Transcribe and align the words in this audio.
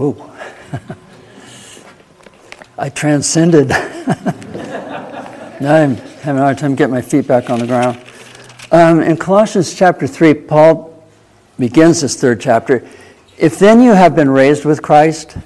Whoa. 0.00 0.32
I 2.78 2.88
transcended. 2.88 3.68
now 3.68 3.76
I'm 5.60 5.96
having 5.96 6.40
a 6.40 6.44
hard 6.44 6.56
time 6.56 6.74
getting 6.74 6.94
my 6.94 7.02
feet 7.02 7.26
back 7.26 7.50
on 7.50 7.58
the 7.58 7.66
ground. 7.66 8.02
Um, 8.72 9.02
in 9.02 9.18
Colossians 9.18 9.74
chapter 9.74 10.06
3, 10.06 10.32
Paul 10.32 11.04
begins 11.58 12.00
this 12.00 12.18
third 12.18 12.40
chapter. 12.40 12.88
If 13.36 13.58
then 13.58 13.82
you 13.82 13.92
have 13.92 14.16
been 14.16 14.30
raised 14.30 14.64
with 14.64 14.80
Christ, 14.80 15.36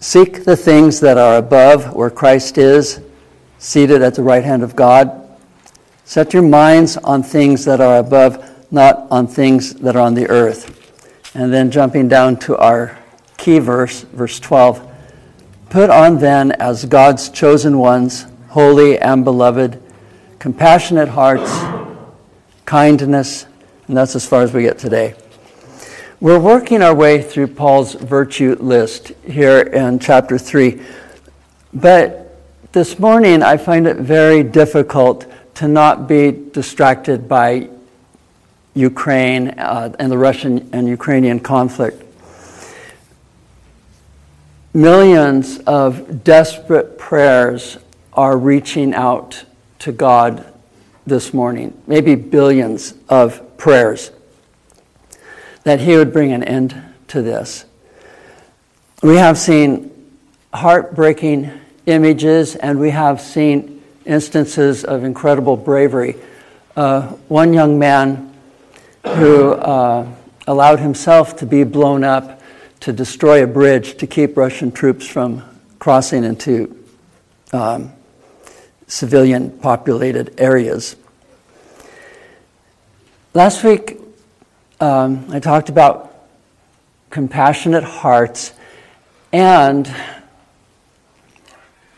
seek 0.00 0.46
the 0.46 0.56
things 0.56 0.98
that 1.00 1.18
are 1.18 1.36
above 1.36 1.94
where 1.94 2.08
Christ 2.08 2.56
is, 2.56 3.02
seated 3.58 4.00
at 4.00 4.14
the 4.14 4.22
right 4.22 4.44
hand 4.44 4.62
of 4.62 4.76
God. 4.76 5.28
Set 6.06 6.32
your 6.32 6.42
minds 6.42 6.96
on 6.96 7.22
things 7.22 7.66
that 7.66 7.82
are 7.82 7.98
above, 7.98 8.72
not 8.72 9.06
on 9.10 9.26
things 9.26 9.74
that 9.74 9.94
are 9.94 10.06
on 10.06 10.14
the 10.14 10.26
earth. 10.30 10.74
And 11.34 11.52
then 11.52 11.70
jumping 11.70 12.08
down 12.08 12.38
to 12.38 12.56
our 12.56 12.97
key 13.38 13.58
verse, 13.58 14.02
verse 14.02 14.38
12. 14.38 14.86
Put 15.70 15.88
on 15.88 16.18
then 16.18 16.52
as 16.52 16.84
God's 16.84 17.30
chosen 17.30 17.78
ones, 17.78 18.26
holy 18.48 18.98
and 18.98 19.24
beloved, 19.24 19.80
compassionate 20.38 21.08
hearts, 21.08 21.50
kindness, 22.66 23.46
and 23.86 23.96
that's 23.96 24.14
as 24.14 24.26
far 24.26 24.42
as 24.42 24.52
we 24.52 24.62
get 24.62 24.78
today. 24.78 25.14
We're 26.20 26.40
working 26.40 26.82
our 26.82 26.94
way 26.94 27.22
through 27.22 27.48
Paul's 27.48 27.94
virtue 27.94 28.56
list 28.58 29.12
here 29.24 29.60
in 29.60 30.00
chapter 30.00 30.36
3. 30.36 30.82
But 31.72 32.36
this 32.72 32.98
morning 32.98 33.42
I 33.42 33.56
find 33.56 33.86
it 33.86 33.98
very 33.98 34.42
difficult 34.42 35.26
to 35.54 35.68
not 35.68 36.08
be 36.08 36.32
distracted 36.32 37.28
by 37.28 37.68
Ukraine 38.74 39.50
uh, 39.50 39.94
and 39.98 40.10
the 40.10 40.18
Russian 40.18 40.68
and 40.72 40.88
Ukrainian 40.88 41.40
conflict 41.40 42.07
millions 44.74 45.58
of 45.60 46.24
desperate 46.24 46.98
prayers 46.98 47.78
are 48.12 48.36
reaching 48.36 48.94
out 48.94 49.44
to 49.80 49.92
God 49.92 50.44
this 51.06 51.32
morning, 51.32 51.80
maybe 51.86 52.14
billions 52.14 52.94
of 53.08 53.56
prayers, 53.56 54.10
that 55.64 55.80
He 55.80 55.96
would 55.96 56.12
bring 56.12 56.32
an 56.32 56.42
end 56.42 56.82
to 57.08 57.22
this. 57.22 57.64
We 59.02 59.16
have 59.16 59.38
seen 59.38 59.94
heartbreaking 60.52 61.50
images 61.86 62.56
and 62.56 62.78
we 62.78 62.90
have 62.90 63.20
seen 63.20 63.82
instances 64.04 64.84
of 64.84 65.04
incredible 65.04 65.56
bravery. 65.56 66.16
Uh, 66.76 67.02
one 67.28 67.52
young 67.52 67.78
man 67.78 68.34
who 69.04 69.52
uh, 69.52 70.06
allowed 70.46 70.80
himself 70.80 71.36
to 71.36 71.46
be 71.46 71.64
blown 71.64 72.04
up 72.04 72.37
to 72.80 72.92
destroy 72.92 73.42
a 73.42 73.46
bridge 73.46 73.96
to 73.98 74.06
keep 74.06 74.36
Russian 74.36 74.72
troops 74.72 75.06
from 75.06 75.42
crossing 75.78 76.24
into 76.24 76.84
um, 77.52 77.92
civilian 78.86 79.50
populated 79.58 80.34
areas. 80.38 80.96
Last 83.34 83.62
week, 83.64 83.98
um, 84.80 85.26
I 85.30 85.40
talked 85.40 85.68
about 85.68 86.28
compassionate 87.10 87.84
hearts 87.84 88.52
and 89.32 89.92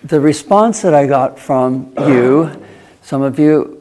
the 0.02 0.20
response 0.20 0.82
that 0.82 0.94
I 0.94 1.06
got 1.06 1.38
from 1.38 1.92
you, 1.98 2.64
some 3.02 3.22
of 3.22 3.38
you, 3.38 3.76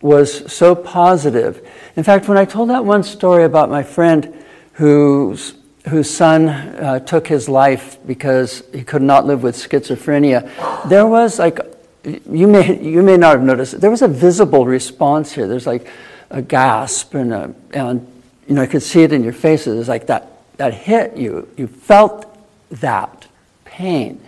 was 0.00 0.50
so 0.52 0.74
positive. 0.74 1.68
In 1.96 2.04
fact, 2.04 2.28
when 2.28 2.38
I 2.38 2.44
told 2.44 2.70
that 2.70 2.84
one 2.84 3.02
story 3.02 3.44
about 3.44 3.68
my 3.68 3.82
friend 3.82 4.44
whose 4.74 5.54
whose 5.88 6.10
son 6.10 6.48
uh, 6.48 6.98
took 7.00 7.26
his 7.26 7.48
life 7.48 7.98
because 8.06 8.62
he 8.72 8.82
could 8.82 9.02
not 9.02 9.26
live 9.26 9.42
with 9.42 9.56
schizophrenia, 9.56 10.88
there 10.88 11.06
was 11.06 11.38
like, 11.38 11.58
you 12.04 12.46
may, 12.46 12.80
you 12.82 13.02
may 13.02 13.16
not 13.16 13.32
have 13.32 13.42
noticed, 13.42 13.80
there 13.80 13.90
was 13.90 14.02
a 14.02 14.08
visible 14.08 14.66
response 14.66 15.32
here. 15.32 15.46
There's 15.48 15.66
like 15.66 15.86
a 16.30 16.42
gasp 16.42 17.14
and, 17.14 17.32
a, 17.32 17.54
and 17.72 18.06
you 18.46 18.54
know, 18.54 18.62
I 18.62 18.66
could 18.66 18.82
see 18.82 19.02
it 19.02 19.12
in 19.12 19.24
your 19.24 19.32
faces. 19.32 19.78
It's 19.78 19.88
like 19.88 20.06
that, 20.06 20.30
that 20.56 20.74
hit 20.74 21.16
you. 21.16 21.48
You 21.56 21.66
felt 21.66 22.26
that 22.70 23.26
pain. 23.64 24.20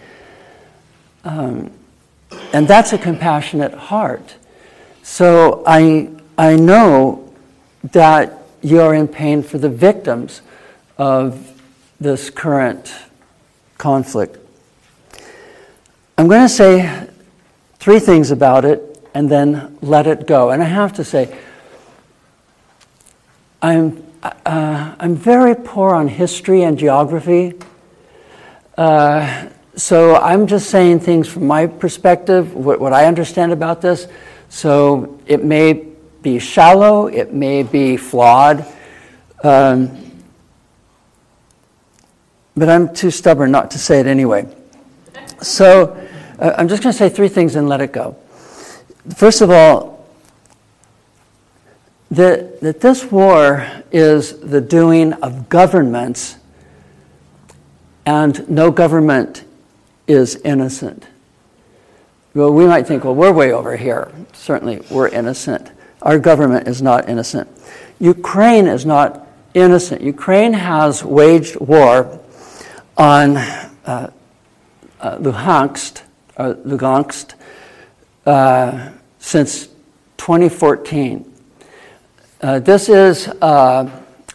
Um, 1.24 1.70
and 2.52 2.66
that's 2.66 2.92
a 2.92 2.98
compassionate 2.98 3.74
heart. 3.74 4.36
So 5.02 5.62
I, 5.66 6.10
I 6.38 6.56
know 6.56 7.32
that 7.92 8.38
you're 8.62 8.94
in 8.94 9.08
pain 9.08 9.42
for 9.42 9.58
the 9.58 9.69
victims 9.69 10.40
of 10.98 11.60
this 12.00 12.30
current 12.30 12.92
conflict. 13.78 14.38
I'm 16.19 16.28
going 16.28 16.42
to 16.42 16.48
say 16.48 17.08
three 17.78 17.98
things 17.98 18.30
about 18.30 18.64
it 18.64 18.92
and 19.14 19.31
then 19.31 19.76
let 19.81 20.06
it 20.06 20.26
go. 20.26 20.50
And 20.50 20.62
I 20.62 20.66
have 20.66 20.92
to 20.94 21.04
say, 21.04 21.36
I'm, 23.60 24.04
uh, 24.22 24.94
I'm 24.98 25.16
very 25.16 25.54
poor 25.54 25.94
on 25.94 26.08
history 26.08 26.62
and 26.62 26.78
geography. 26.78 27.54
Uh, 28.76 29.48
so 29.75 30.16
I'm 30.16 30.47
just 30.47 30.70
saying 30.70 31.00
things 31.00 31.28
from 31.28 31.47
my 31.47 31.66
perspective, 31.66 32.54
what, 32.54 32.81
what 32.81 32.92
I 32.92 33.06
understand 33.06 33.52
about 33.52 33.81
this. 33.81 34.06
So 34.48 35.19
it 35.26 35.44
may 35.44 35.86
be 36.22 36.38
shallow, 36.38 37.06
it 37.06 37.32
may 37.32 37.62
be 37.62 37.97
flawed. 37.97 38.66
Um, 39.42 40.11
but 42.56 42.68
I'm 42.68 42.94
too 42.94 43.10
stubborn 43.10 43.50
not 43.50 43.70
to 43.72 43.78
say 43.78 44.00
it 44.00 44.06
anyway. 44.06 44.46
So 45.40 45.96
uh, 46.38 46.54
I'm 46.56 46.68
just 46.68 46.82
going 46.82 46.92
to 46.92 46.98
say 46.98 47.08
three 47.08 47.28
things 47.28 47.56
and 47.56 47.68
let 47.68 47.80
it 47.80 47.92
go. 47.92 48.16
First 49.14 49.40
of 49.40 49.50
all, 49.50 50.06
that, 52.10 52.60
that 52.60 52.80
this 52.80 53.10
war 53.10 53.66
is 53.90 54.38
the 54.40 54.60
doing 54.60 55.14
of 55.14 55.48
governments, 55.48 56.36
and 58.04 58.48
no 58.48 58.70
government 58.70 59.44
is 60.06 60.36
innocent. 60.36 61.06
Well, 62.34 62.52
we 62.52 62.66
might 62.66 62.86
think, 62.86 63.04
well, 63.04 63.14
we're 63.14 63.32
way 63.32 63.52
over 63.52 63.76
here. 63.76 64.10
Certainly, 64.32 64.82
we're 64.90 65.08
innocent. 65.08 65.70
Our 66.02 66.19
government 66.19 66.69
is 66.69 66.82
not 66.82 67.08
innocent. 67.08 67.48
Ukraine 67.98 68.66
is 68.66 68.84
not 68.84 69.26
innocent. 69.54 70.02
Ukraine 70.02 70.52
has 70.52 71.04
waged 71.04 71.56
war 71.56 72.20
on 72.97 73.36
uh, 73.36 74.10
uh, 75.00 75.19
Luhansk, 75.19 76.03
uh, 76.36 76.54
Lugansk 76.64 77.34
uh, 78.26 78.91
since 79.19 79.69
2014. 80.19 81.32
Uh, 82.41 82.58
this 82.58 82.88
is 82.88 83.28
uh, 83.41 83.88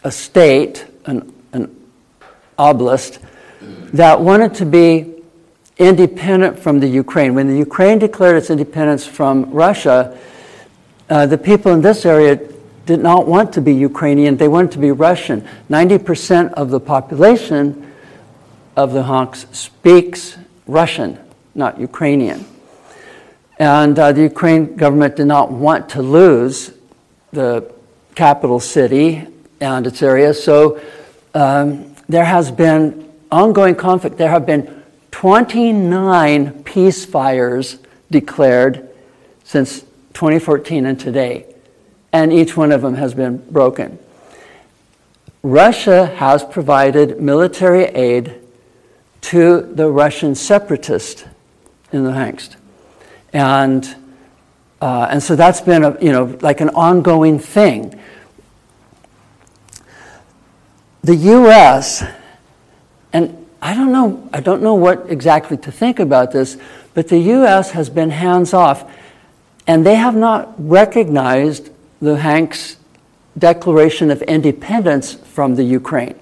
a 0.04 0.10
state, 0.10 0.86
an, 1.06 1.32
an 1.52 1.74
oblast, 2.58 3.18
that 3.92 4.20
wanted 4.20 4.54
to 4.54 4.66
be 4.66 5.14
independent 5.78 6.58
from 6.58 6.80
the 6.80 6.86
Ukraine. 6.86 7.34
When 7.34 7.48
the 7.48 7.56
Ukraine 7.56 7.98
declared 7.98 8.36
its 8.36 8.50
independence 8.50 9.06
from 9.06 9.50
Russia, 9.50 10.18
uh, 11.08 11.26
the 11.26 11.38
people 11.38 11.72
in 11.72 11.80
this 11.80 12.04
area 12.04 12.36
did 12.84 13.00
not 13.00 13.26
want 13.26 13.52
to 13.52 13.60
be 13.60 13.72
Ukrainian, 13.72 14.36
they 14.36 14.48
wanted 14.48 14.72
to 14.72 14.78
be 14.78 14.90
Russian. 14.90 15.46
90% 15.70 16.52
of 16.54 16.70
the 16.70 16.80
population 16.80 17.87
of 18.78 18.92
the 18.92 19.02
Luhansk 19.02 19.52
speaks 19.52 20.38
Russian, 20.68 21.18
not 21.56 21.80
Ukrainian. 21.80 22.46
And 23.58 23.98
uh, 23.98 24.12
the 24.12 24.22
Ukraine 24.22 24.76
government 24.76 25.16
did 25.16 25.26
not 25.26 25.50
want 25.50 25.88
to 25.90 26.00
lose 26.00 26.70
the 27.32 27.68
capital 28.14 28.60
city 28.60 29.26
and 29.60 29.84
its 29.84 30.00
area, 30.00 30.32
so 30.32 30.80
um, 31.34 31.92
there 32.08 32.24
has 32.24 32.52
been 32.52 33.12
ongoing 33.32 33.74
conflict. 33.74 34.16
There 34.16 34.30
have 34.30 34.46
been 34.46 34.84
29 35.10 36.62
peace 36.62 37.04
fires 37.04 37.78
declared 38.12 38.88
since 39.42 39.80
2014 40.14 40.86
and 40.86 41.00
today, 41.00 41.52
and 42.12 42.32
each 42.32 42.56
one 42.56 42.70
of 42.70 42.82
them 42.82 42.94
has 42.94 43.12
been 43.12 43.38
broken. 43.50 43.98
Russia 45.42 46.06
has 46.06 46.44
provided 46.44 47.20
military 47.20 47.86
aid 47.86 48.37
to 49.20 49.62
the 49.62 49.90
Russian 49.90 50.34
separatists 50.34 51.24
in 51.92 52.04
the 52.04 52.10
Luhansk. 52.10 52.56
And, 53.32 53.96
uh, 54.80 55.08
and 55.10 55.22
so 55.22 55.36
that's 55.36 55.60
been 55.60 55.84
a, 55.84 56.00
you 56.00 56.12
know, 56.12 56.38
like 56.40 56.60
an 56.60 56.70
ongoing 56.70 57.38
thing. 57.38 57.98
The 61.02 61.16
U.S., 61.16 62.04
and 63.12 63.46
I 63.62 63.74
don't 63.74 63.92
know, 63.92 64.28
I 64.32 64.40
don't 64.40 64.62
know 64.62 64.74
what 64.74 65.06
exactly 65.10 65.56
to 65.58 65.72
think 65.72 65.98
about 65.98 66.32
this, 66.32 66.56
but 66.94 67.08
the 67.08 67.18
U.S. 67.18 67.70
has 67.72 67.88
been 67.90 68.10
hands 68.10 68.52
off, 68.52 68.90
and 69.66 69.84
they 69.84 69.94
have 69.94 70.16
not 70.16 70.54
recognized 70.58 71.70
the 72.00 72.16
Luhansk 72.16 72.76
Declaration 73.36 74.10
of 74.10 74.22
Independence 74.22 75.14
from 75.14 75.54
the 75.54 75.64
Ukraine. 75.64 76.18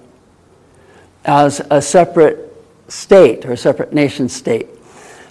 as 1.27 1.61
a 1.69 1.81
separate 1.81 2.46
state 2.87 3.45
or 3.45 3.51
a 3.51 3.57
separate 3.57 3.93
nation 3.93 4.29
state. 4.29 4.67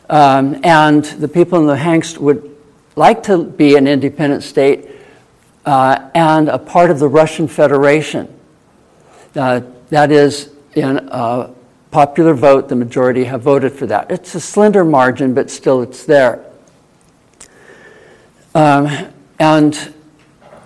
Um, 0.09 0.61
and 0.63 1.05
the 1.05 1.29
people 1.29 1.59
in 1.59 1.67
the 1.67 1.75
Luhansk 1.75 2.19
would 2.19 2.57
like 2.95 3.23
to 3.25 3.45
be 3.45 3.77
an 3.77 3.87
independent 3.87 4.43
state 4.43 4.89
uh, 5.65 6.11
and 6.15 6.49
a 6.49 6.59
part 6.59 6.91
of 6.91 6.99
the 6.99 7.09
Russian 7.09 7.49
Federation. 7.49 8.29
Uh, 9.35 9.61
that 9.91 10.11
is, 10.11 10.51
in 10.75 11.09
a 11.11 11.51
popular 11.91 12.35
vote, 12.35 12.69
the 12.69 12.77
majority 12.77 13.25
have 13.25 13.43
voted 13.43 13.73
for 13.73 13.87
that. 13.87 14.11
It's 14.11 14.35
a 14.35 14.41
slender 14.41 14.85
margin, 14.85 15.35
but 15.35 15.51
still 15.51 15.83
it's 15.83 16.05
there. 16.05 16.45
Um, 18.55 19.13
and 19.39 19.95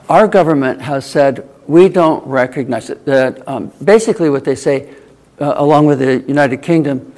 our 0.08 0.28
government 0.28 0.80
has 0.82 1.04
said 1.04 1.48
we 1.66 1.88
don't 1.88 2.24
recognize 2.26 2.90
it. 2.90 3.04
That 3.04 3.46
um, 3.48 3.72
basically 3.82 4.30
what 4.30 4.44
they 4.44 4.54
say, 4.54 4.94
uh, 5.40 5.54
along 5.56 5.86
with 5.86 5.98
the 5.98 6.20
United 6.28 6.58
Kingdom, 6.58 7.14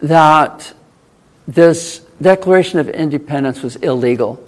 that 0.00 0.72
this 1.46 2.00
Declaration 2.20 2.78
of 2.78 2.88
Independence 2.88 3.62
was 3.62 3.76
illegal, 3.76 4.42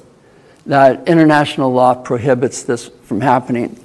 that 0.66 1.06
international 1.08 1.72
law 1.72 1.94
prohibits 1.94 2.62
this 2.62 2.90
from 3.04 3.20
happening. 3.20 3.78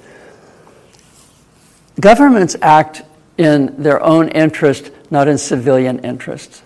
Governments 2.00 2.56
act 2.60 3.02
in 3.38 3.82
their 3.82 4.02
own 4.02 4.28
interest, 4.30 4.90
not 5.10 5.28
in 5.28 5.38
civilian 5.38 5.98
interests. 6.00 6.62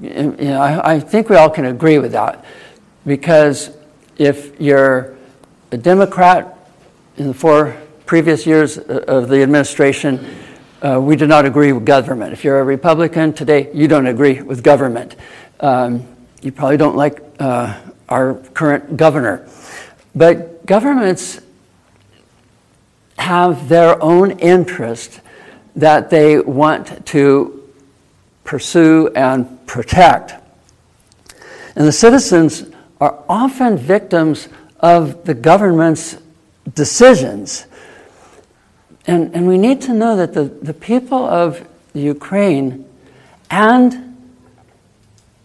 You 0.00 0.32
know, 0.38 0.60
I, 0.60 0.94
I 0.94 1.00
think 1.00 1.28
we 1.28 1.36
all 1.36 1.50
can 1.50 1.66
agree 1.66 1.98
with 1.98 2.12
that 2.12 2.44
because 3.04 3.70
if 4.16 4.58
you're 4.60 5.16
a 5.72 5.76
Democrat 5.76 6.58
in 7.16 7.28
the 7.28 7.34
four 7.34 7.76
previous 8.06 8.46
years 8.46 8.78
of 8.78 9.28
the 9.28 9.42
administration, 9.42 10.24
uh, 10.82 11.00
we 11.00 11.16
do 11.16 11.26
not 11.26 11.44
agree 11.44 11.72
with 11.72 11.84
government. 11.84 12.32
If 12.32 12.44
you're 12.44 12.60
a 12.60 12.64
Republican 12.64 13.32
today, 13.32 13.70
you 13.74 13.88
don't 13.88 14.06
agree 14.06 14.40
with 14.40 14.62
government. 14.62 15.16
Um, 15.60 16.06
you 16.42 16.52
probably 16.52 16.76
don't 16.76 16.96
like 16.96 17.22
uh, 17.38 17.78
our 18.08 18.34
current 18.54 18.96
governor. 18.96 19.46
But 20.14 20.64
governments 20.66 21.40
have 23.18 23.68
their 23.68 24.02
own 24.02 24.32
interest 24.38 25.20
that 25.76 26.10
they 26.10 26.40
want 26.40 27.06
to 27.06 27.70
pursue 28.44 29.08
and 29.14 29.66
protect. 29.66 30.34
And 31.76 31.86
the 31.86 31.92
citizens 31.92 32.64
are 33.00 33.22
often 33.28 33.76
victims 33.76 34.48
of 34.80 35.24
the 35.24 35.34
government's 35.34 36.16
decisions. 36.74 37.66
And, 39.10 39.34
and 39.34 39.48
we 39.48 39.58
need 39.58 39.80
to 39.82 39.92
know 39.92 40.14
that 40.18 40.34
the, 40.34 40.44
the 40.44 40.72
people 40.72 41.24
of 41.24 41.66
Ukraine 41.94 42.88
and 43.50 44.16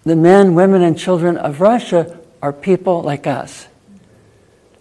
the 0.03 0.15
men, 0.15 0.53
women, 0.53 0.83
and 0.83 0.95
children 0.95 1.35
of 1.35 1.61
Russia 1.61 2.19
are 2.43 2.53
people 2.53 3.01
like 3.01 3.25
us. 3.25 3.67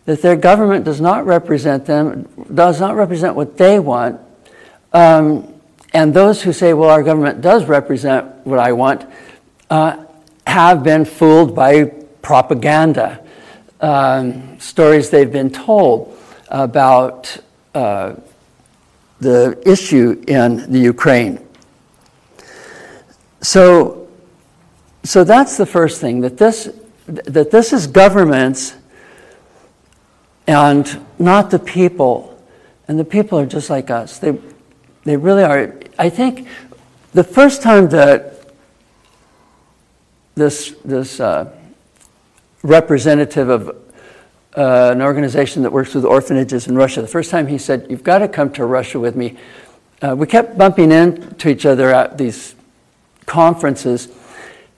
That 0.05 0.21
their 0.21 0.37
government 0.37 0.85
does 0.85 1.01
not 1.01 1.25
represent 1.25 1.87
them, 1.87 2.29
does 2.53 2.79
not 2.79 2.95
represent 2.95 3.35
what 3.35 3.57
they 3.57 3.79
want. 3.79 4.21
Um, 4.93 5.55
and 5.95 6.13
those 6.13 6.43
who 6.43 6.53
say, 6.53 6.75
well, 6.75 6.91
our 6.91 7.03
government 7.03 7.41
does 7.41 7.65
represent 7.65 8.27
what 8.47 8.59
I 8.59 8.73
want, 8.73 9.07
uh, 9.71 10.05
have 10.47 10.85
been 10.85 11.07
fooled 11.07 11.55
by 11.55 11.85
propaganda, 12.21 13.25
um, 13.81 14.61
stories 14.61 15.09
they've 15.09 15.33
been 15.33 15.49
told 15.49 16.15
about 16.51 17.35
uh, 17.75 18.17
the 19.25 19.61
issue 19.67 20.23
in 20.29 20.71
the 20.71 20.79
Ukraine. 20.79 21.41
So, 23.41 24.09
so 25.03 25.25
that's 25.25 25.57
the 25.57 25.67
first 25.67 26.01
thing 26.01 26.21
that 26.21 26.39
this, 26.39 26.69
that 27.07 27.51
this 27.51 27.73
is 27.73 27.87
governments 27.87 28.77
and 30.47 31.05
not 31.19 31.51
the 31.51 31.59
people. 31.59 32.31
And 32.87 32.99
the 32.99 33.05
people 33.05 33.39
are 33.39 33.47
just 33.47 33.71
like 33.71 33.91
us. 33.91 34.19
They, 34.19 34.39
they 35.05 35.17
really 35.17 35.43
are. 35.43 35.75
I 35.99 36.11
think 36.11 36.47
the 37.13 37.25
first 37.25 37.63
time 37.63 37.89
that 37.89 38.45
this, 40.35 40.75
this 40.85 41.21
uh, 41.21 41.51
representative 42.63 43.49
of 43.49 43.84
uh, 44.57 44.91
an 44.93 45.03
organization 45.03 45.63
that 45.63 45.73
works 45.73 45.95
with 45.95 46.05
orphanages 46.05 46.69
in 46.69 46.77
Russia. 46.77 47.01
The 47.03 47.09
first 47.09 47.31
time 47.31 47.47
he 47.47 47.59
said, 47.59 47.87
You've 47.91 48.05
got 48.05 48.19
to 48.19 48.29
come 48.29 48.53
to 48.53 48.65
Russia 48.65 49.01
with 49.01 49.17
me. 49.17 49.37
Uh, 50.01 50.15
we 50.17 50.27
kept 50.27 50.57
bumping 50.57 50.93
into 50.93 51.49
each 51.49 51.67
other 51.67 51.93
at 51.93 52.19
these 52.19 52.55
conferences. 53.27 54.09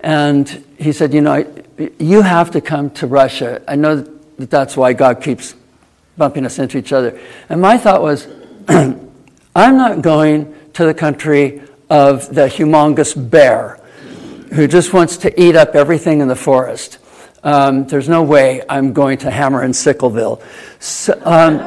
And 0.01 0.49
he 0.79 0.93
said, 0.93 1.13
You 1.13 1.21
know, 1.21 1.65
you 1.99 2.23
have 2.23 2.51
to 2.53 2.61
come 2.61 2.91
to 2.91 3.07
Russia. 3.07 3.63
I 3.69 3.77
know 3.77 3.97
that 4.39 4.51
that's 4.51 4.77
why 4.77 4.93
God 4.93 5.23
keeps 5.23 5.55
bumping 6.17 6.47
us 6.47 6.59
into 6.59 6.79
each 6.79 6.93
other. 6.93 7.21
And 7.49 7.61
my 7.61 7.77
thought 7.77 8.03
was, 8.03 8.27
I'm 8.69 9.77
not 9.77 10.03
going 10.03 10.55
to 10.75 10.85
the 10.85 10.95
country 10.95 11.63
of 11.89 12.35
the 12.35 12.47
humongous 12.47 13.15
bear 13.31 13.81
who 14.53 14.67
just 14.67 14.93
wants 14.93 15.17
to 15.19 15.43
eat 15.43 15.57
up 15.57 15.75
everything 15.75 16.21
in 16.21 16.29
the 16.29 16.37
forest. 16.37 16.99
Um, 17.47 17.87
there's 17.87 18.09
no 18.09 18.25
way 18.25 18.61
I'm 18.69 18.93
going 18.93 19.19
to 19.19 19.31
Hammer 19.31 19.63
and 19.63 19.73
Sickleville. 19.73 20.43
So, 20.81 21.13
um, 21.25 21.59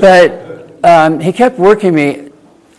but 0.00 0.84
um, 0.84 1.20
he 1.20 1.32
kept 1.32 1.60
working 1.60 1.94
me. 1.94 2.30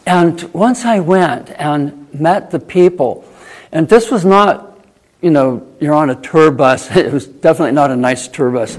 And 0.05 0.43
once 0.53 0.83
I 0.83 0.99
went 0.99 1.51
and 1.51 2.13
met 2.13 2.51
the 2.51 2.59
people, 2.59 3.23
and 3.71 3.87
this 3.87 4.11
was 4.11 4.25
not, 4.25 4.77
you 5.21 5.29
know, 5.29 5.65
you're 5.79 5.93
on 5.93 6.09
a 6.09 6.15
tour 6.15 6.51
bus. 6.51 6.91
It 6.97 7.13
was 7.13 7.27
definitely 7.27 7.71
not 7.71 7.91
a 7.91 7.95
nice 7.95 8.27
tour 8.27 8.51
bus. 8.51 8.77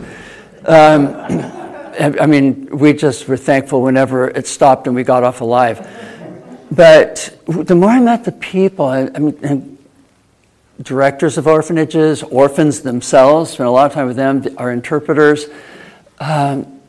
Um, 0.67 1.17
I 1.99 2.26
mean, 2.26 2.69
we 2.70 2.93
just 2.93 3.29
were 3.29 3.38
thankful 3.38 3.81
whenever 3.81 4.29
it 4.29 4.46
stopped 4.46 4.87
and 4.87 4.94
we 4.94 5.05
got 5.05 5.25
off 5.25 5.40
alive. 5.40 5.88
But 6.70 7.34
the 7.46 7.75
more 7.75 7.88
I 7.88 8.00
met 8.00 8.25
the 8.25 8.32
people, 8.32 8.84
I, 8.84 9.08
I 9.14 9.19
mean, 9.19 9.72
directors 10.81 11.39
of 11.39 11.47
orphanages, 11.47 12.23
orphans 12.23 12.81
themselves, 12.81 13.51
spent 13.51 13.69
a 13.69 13.70
lot 13.70 13.87
of 13.87 13.93
time 13.93 14.06
with 14.06 14.17
them, 14.17 14.44
our 14.56 14.70
interpreters. 14.70 15.46
Um, 16.19 16.81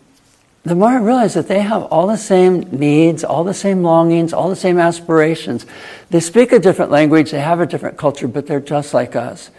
the 0.63 0.75
more 0.75 0.89
I 0.89 0.99
realize 0.99 1.33
that 1.33 1.49
they 1.49 1.59
have 1.59 1.83
all 1.83 2.07
the 2.07 2.17
same 2.17 2.61
needs, 2.61 3.23
all 3.23 3.43
the 3.43 3.53
same 3.53 3.83
longings, 3.83 4.31
all 4.31 4.49
the 4.49 4.55
same 4.55 4.79
aspirations. 4.79 5.65
They 6.09 6.21
speak 6.21 6.53
a 6.53 6.59
different 6.59 6.89
language, 6.89 7.31
they 7.31 7.41
have 7.41 7.59
a 7.59 7.65
different 7.65 7.97
culture, 7.97 8.29
but 8.29 8.47
they're 8.47 8.61
just 8.61 8.93
like 8.93 9.15
us. 9.15 9.51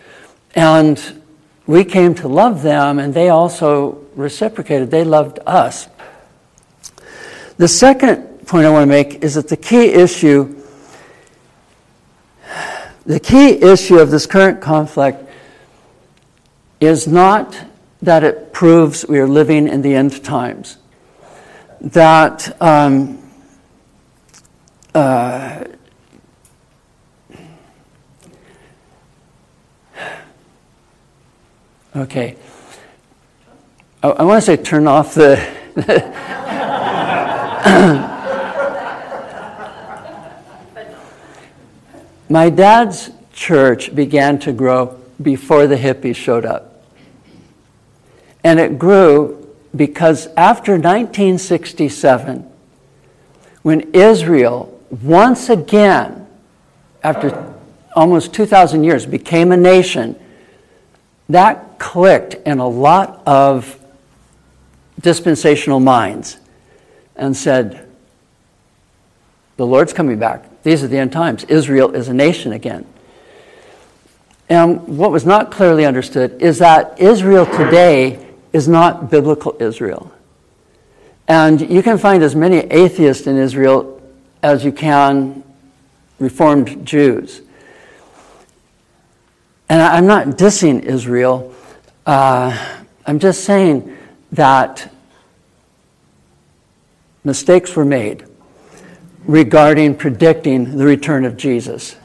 And 0.54 1.22
we 1.66 1.84
came 1.84 2.14
to 2.16 2.28
love 2.28 2.62
them, 2.62 2.98
and 2.98 3.12
they 3.12 3.28
also 3.28 4.06
reciprocated. 4.14 4.90
They 4.90 5.04
loved 5.04 5.40
us. 5.46 5.88
The 7.58 7.68
second 7.68 8.46
point 8.46 8.66
I 8.66 8.70
want 8.70 8.82
to 8.82 8.86
make 8.86 9.22
is 9.22 9.34
that 9.34 9.48
the 9.48 9.56
key 9.56 9.86
issue 9.86 10.63
the 13.06 13.20
key 13.20 13.62
issue 13.62 13.98
of 13.98 14.10
this 14.10 14.26
current 14.26 14.60
conflict 14.60 15.28
is 16.80 17.06
not 17.06 17.58
that 18.02 18.24
it 18.24 18.52
proves 18.52 19.06
we 19.08 19.18
are 19.18 19.28
living 19.28 19.68
in 19.68 19.82
the 19.82 19.94
end 19.94 20.22
times, 20.24 20.78
that 21.80 22.60
um, 22.62 23.18
uh, 24.94 25.64
okay. 31.96 32.36
I, 34.02 34.08
I 34.08 34.22
want 34.22 34.42
to 34.42 34.46
say 34.46 34.56
turn 34.56 34.86
off 34.86 35.14
the. 35.14 35.40
My 42.34 42.50
dad's 42.50 43.12
church 43.32 43.94
began 43.94 44.40
to 44.40 44.52
grow 44.52 45.00
before 45.22 45.68
the 45.68 45.76
hippies 45.76 46.16
showed 46.16 46.44
up. 46.44 46.84
And 48.42 48.58
it 48.58 48.76
grew 48.76 49.54
because 49.76 50.26
after 50.36 50.72
1967, 50.72 52.44
when 53.62 53.82
Israel 53.92 54.80
once 55.00 55.48
again, 55.48 56.26
after 57.04 57.54
almost 57.94 58.34
2,000 58.34 58.82
years, 58.82 59.06
became 59.06 59.52
a 59.52 59.56
nation, 59.56 60.18
that 61.28 61.78
clicked 61.78 62.34
in 62.48 62.58
a 62.58 62.66
lot 62.66 63.22
of 63.28 63.78
dispensational 65.00 65.78
minds 65.78 66.38
and 67.14 67.36
said, 67.36 67.88
The 69.56 69.66
Lord's 69.66 69.92
coming 69.92 70.18
back. 70.18 70.62
These 70.62 70.82
are 70.82 70.88
the 70.88 70.98
end 70.98 71.12
times. 71.12 71.44
Israel 71.44 71.94
is 71.94 72.08
a 72.08 72.14
nation 72.14 72.52
again. 72.52 72.86
And 74.48 74.98
what 74.98 75.10
was 75.10 75.24
not 75.24 75.50
clearly 75.50 75.86
understood 75.86 76.42
is 76.42 76.58
that 76.58 77.00
Israel 77.00 77.46
today 77.46 78.26
is 78.52 78.68
not 78.68 79.10
biblical 79.10 79.56
Israel. 79.60 80.12
And 81.26 81.60
you 81.70 81.82
can 81.82 81.98
find 81.98 82.22
as 82.22 82.36
many 82.36 82.58
atheists 82.58 83.26
in 83.26 83.38
Israel 83.38 84.02
as 84.42 84.64
you 84.64 84.72
can 84.72 85.42
Reformed 86.18 86.86
Jews. 86.86 87.42
And 89.68 89.82
I'm 89.82 90.06
not 90.06 90.26
dissing 90.28 90.82
Israel. 90.82 91.54
Uh, 92.06 92.56
I'm 93.06 93.18
just 93.18 93.44
saying 93.44 93.96
that 94.32 94.92
mistakes 97.24 97.74
were 97.74 97.84
made 97.84 98.26
regarding 99.26 99.96
predicting 99.96 100.76
the 100.76 100.84
return 100.84 101.24
of 101.24 101.36
Jesus. 101.36 101.96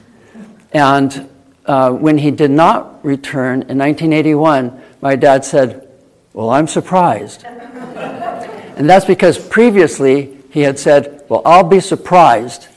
And 0.71 1.29
uh, 1.65 1.91
when 1.91 2.17
he 2.17 2.31
did 2.31 2.51
not 2.51 3.03
return 3.03 3.63
in 3.63 3.77
1981, 3.77 4.81
my 5.01 5.15
dad 5.15 5.45
said, 5.45 5.87
Well, 6.33 6.49
I'm 6.49 6.67
surprised. 6.67 7.43
and 7.45 8.89
that's 8.89 9.05
because 9.05 9.37
previously 9.37 10.37
he 10.51 10.61
had 10.61 10.79
said, 10.79 11.23
Well, 11.29 11.41
I'll 11.45 11.63
be 11.63 11.79
surprised 11.79 12.67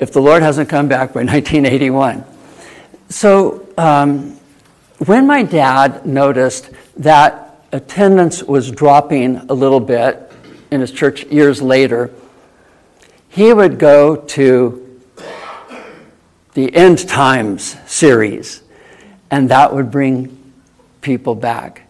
if 0.00 0.12
the 0.12 0.20
Lord 0.20 0.42
hasn't 0.42 0.68
come 0.68 0.88
back 0.88 1.12
by 1.12 1.20
1981. 1.24 2.24
So 3.08 3.66
um, 3.78 4.38
when 5.06 5.26
my 5.26 5.42
dad 5.42 6.04
noticed 6.04 6.70
that 6.98 7.62
attendance 7.72 8.42
was 8.42 8.70
dropping 8.70 9.36
a 9.36 9.54
little 9.54 9.80
bit 9.80 10.30
in 10.70 10.80
his 10.80 10.90
church 10.90 11.24
years 11.24 11.62
later, 11.62 12.10
he 13.38 13.52
would 13.52 13.78
go 13.78 14.16
to 14.16 15.00
the 16.54 16.74
End 16.74 17.08
Times 17.08 17.76
series, 17.86 18.64
and 19.30 19.48
that 19.50 19.72
would 19.72 19.92
bring 19.92 20.52
people 21.02 21.36
back 21.36 21.82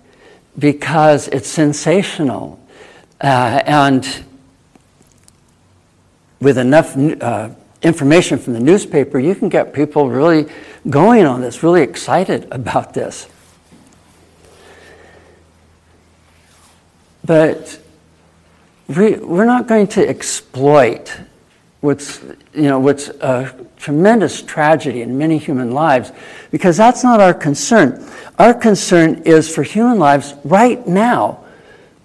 because 0.58 1.26
it's 1.28 1.48
sensational. 1.48 2.60
Uh, 3.18 3.62
and 3.64 4.24
with 6.38 6.58
enough 6.58 6.94
uh, 6.98 7.48
information 7.80 8.36
from 8.36 8.52
the 8.52 8.60
newspaper, 8.60 9.18
you 9.18 9.34
can 9.34 9.48
get 9.48 9.72
people 9.72 10.10
really 10.10 10.52
going 10.90 11.24
on 11.24 11.40
this, 11.40 11.62
really 11.62 11.80
excited 11.80 12.46
about 12.50 12.92
this. 12.92 13.26
But 17.24 17.80
we, 18.86 19.14
we're 19.14 19.46
not 19.46 19.66
going 19.66 19.86
to 19.86 20.06
exploit 20.06 21.10
what's, 21.80 22.22
you 22.54 22.62
know, 22.62 22.78
what's 22.78 23.08
a 23.08 23.54
tremendous 23.76 24.42
tragedy 24.42 25.02
in 25.02 25.16
many 25.16 25.38
human 25.38 25.70
lives 25.72 26.12
because 26.50 26.76
that's 26.76 27.04
not 27.04 27.20
our 27.20 27.34
concern. 27.34 28.04
Our 28.38 28.54
concern 28.54 29.22
is 29.24 29.52
for 29.52 29.62
human 29.62 29.98
lives 29.98 30.34
right 30.44 30.84
now 30.86 31.44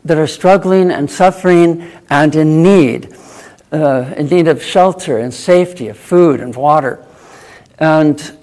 that 0.05 0.17
are 0.17 0.27
struggling 0.27 0.91
and 0.91 1.09
suffering 1.09 1.89
and 2.09 2.35
in 2.35 2.61
need 2.61 3.15
uh, 3.73 4.13
in 4.15 4.27
need 4.27 4.47
of 4.47 4.63
shelter 4.63 5.17
and 5.17 5.33
safety, 5.33 5.87
of 5.87 5.97
food 5.97 6.39
and 6.39 6.55
water. 6.55 7.03
And 7.79 8.37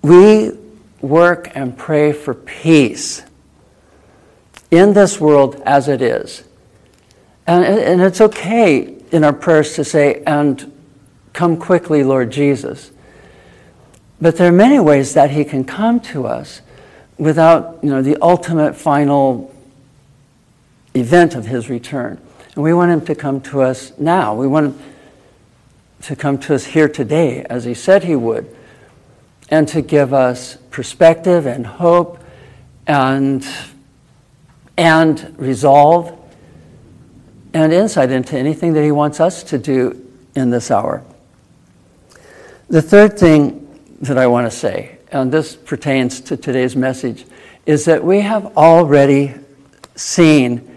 we 0.00 0.52
work 1.02 1.52
and 1.54 1.76
pray 1.76 2.12
for 2.12 2.34
peace 2.34 3.22
in 4.70 4.94
this 4.94 5.20
world 5.20 5.62
as 5.66 5.88
it 5.88 6.00
is. 6.00 6.44
And, 7.46 7.64
and 7.64 8.00
it's 8.00 8.20
okay 8.22 9.01
in 9.12 9.22
our 9.24 9.32
prayers 9.32 9.74
to 9.74 9.84
say, 9.84 10.22
and 10.26 10.72
come 11.32 11.56
quickly, 11.56 12.02
Lord 12.02 12.32
Jesus. 12.32 12.90
But 14.20 14.36
there 14.36 14.48
are 14.48 14.52
many 14.52 14.80
ways 14.80 15.14
that 15.14 15.30
He 15.30 15.44
can 15.44 15.64
come 15.64 16.00
to 16.00 16.26
us 16.26 16.62
without 17.18 17.78
you 17.82 17.90
know, 17.90 18.02
the 18.02 18.16
ultimate 18.22 18.74
final 18.74 19.54
event 20.94 21.34
of 21.34 21.46
His 21.46 21.68
return. 21.68 22.18
And 22.54 22.64
we 22.64 22.72
want 22.72 22.90
Him 22.90 23.04
to 23.06 23.14
come 23.14 23.40
to 23.42 23.60
us 23.62 23.92
now. 23.98 24.34
We 24.34 24.46
want 24.46 24.74
Him 24.74 24.82
to 26.02 26.16
come 26.16 26.38
to 26.38 26.54
us 26.54 26.64
here 26.64 26.88
today, 26.88 27.44
as 27.44 27.64
He 27.64 27.74
said 27.74 28.04
He 28.04 28.16
would, 28.16 28.54
and 29.50 29.68
to 29.68 29.82
give 29.82 30.14
us 30.14 30.56
perspective 30.70 31.44
and 31.44 31.66
hope 31.66 32.18
and, 32.86 33.46
and 34.76 35.34
resolve 35.38 36.18
and 37.54 37.72
insight 37.72 38.10
into 38.10 38.36
anything 38.36 38.72
that 38.74 38.82
He 38.82 38.92
wants 38.92 39.20
us 39.20 39.42
to 39.44 39.58
do 39.58 40.08
in 40.34 40.50
this 40.50 40.70
hour. 40.70 41.02
The 42.68 42.82
third 42.82 43.18
thing 43.18 43.68
that 44.00 44.16
I 44.18 44.26
want 44.26 44.50
to 44.50 44.56
say, 44.56 44.98
and 45.10 45.30
this 45.30 45.54
pertains 45.54 46.20
to 46.22 46.36
today's 46.36 46.74
message, 46.74 47.26
is 47.66 47.84
that 47.84 48.02
we 48.02 48.20
have 48.20 48.56
already 48.56 49.34
seen 49.94 50.68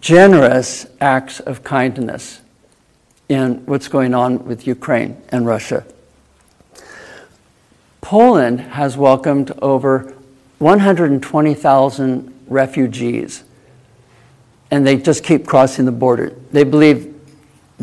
generous 0.00 0.86
acts 1.00 1.40
of 1.40 1.62
kindness 1.62 2.40
in 3.28 3.64
what's 3.66 3.88
going 3.88 4.14
on 4.14 4.44
with 4.46 4.66
Ukraine 4.66 5.20
and 5.30 5.46
Russia. 5.46 5.84
Poland 8.00 8.60
has 8.60 8.96
welcomed 8.96 9.50
over 9.60 10.14
120,000 10.58 12.34
refugees, 12.46 13.42
and 14.70 14.86
they 14.86 14.96
just 14.96 15.24
keep 15.24 15.46
crossing 15.46 15.84
the 15.84 15.92
border. 15.92 16.34
They 16.52 16.64
believe 16.64 17.16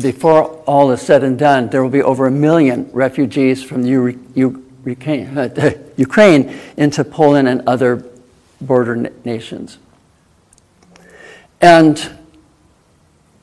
before 0.00 0.44
all 0.66 0.90
is 0.90 1.00
said 1.00 1.22
and 1.22 1.38
done, 1.38 1.68
there 1.68 1.82
will 1.82 1.90
be 1.90 2.02
over 2.02 2.26
a 2.26 2.30
million 2.30 2.90
refugees 2.92 3.62
from 3.62 3.82
uh, 3.82 3.86
Ukraine 5.96 6.60
into 6.76 7.04
Poland 7.04 7.48
and 7.48 7.62
other 7.66 8.04
border 8.60 8.96
nations. 9.24 9.78
And 11.60 12.10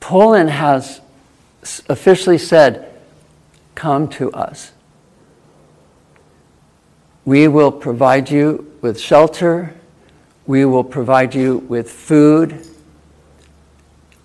Poland 0.00 0.50
has 0.50 1.00
officially 1.88 2.38
said, 2.38 2.88
Come 3.74 4.06
to 4.08 4.30
us. 4.32 4.72
We 7.24 7.48
will 7.48 7.72
provide 7.72 8.30
you 8.30 8.70
with 8.82 9.00
shelter. 9.00 9.74
We 10.46 10.66
will 10.66 10.84
provide 10.84 11.34
you 11.34 11.58
with 11.58 11.90
food. 11.90 12.66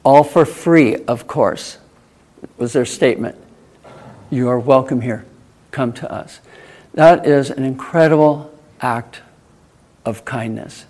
All 0.08 0.24
for 0.24 0.46
free, 0.46 0.96
of 0.96 1.28
course, 1.28 1.80
was 2.58 2.72
their 2.72 2.86
statement. 2.86 3.36
You 4.30 4.48
are 4.48 4.60
welcome 4.60 5.02
here. 5.02 5.26
Come 5.72 5.92
to 5.94 6.12
us. 6.12 6.40
That 6.94 7.28
is 7.28 7.50
an 7.50 7.64
incredible 7.64 8.58
act 8.80 9.22
of 10.06 10.24
kindness 10.24 10.86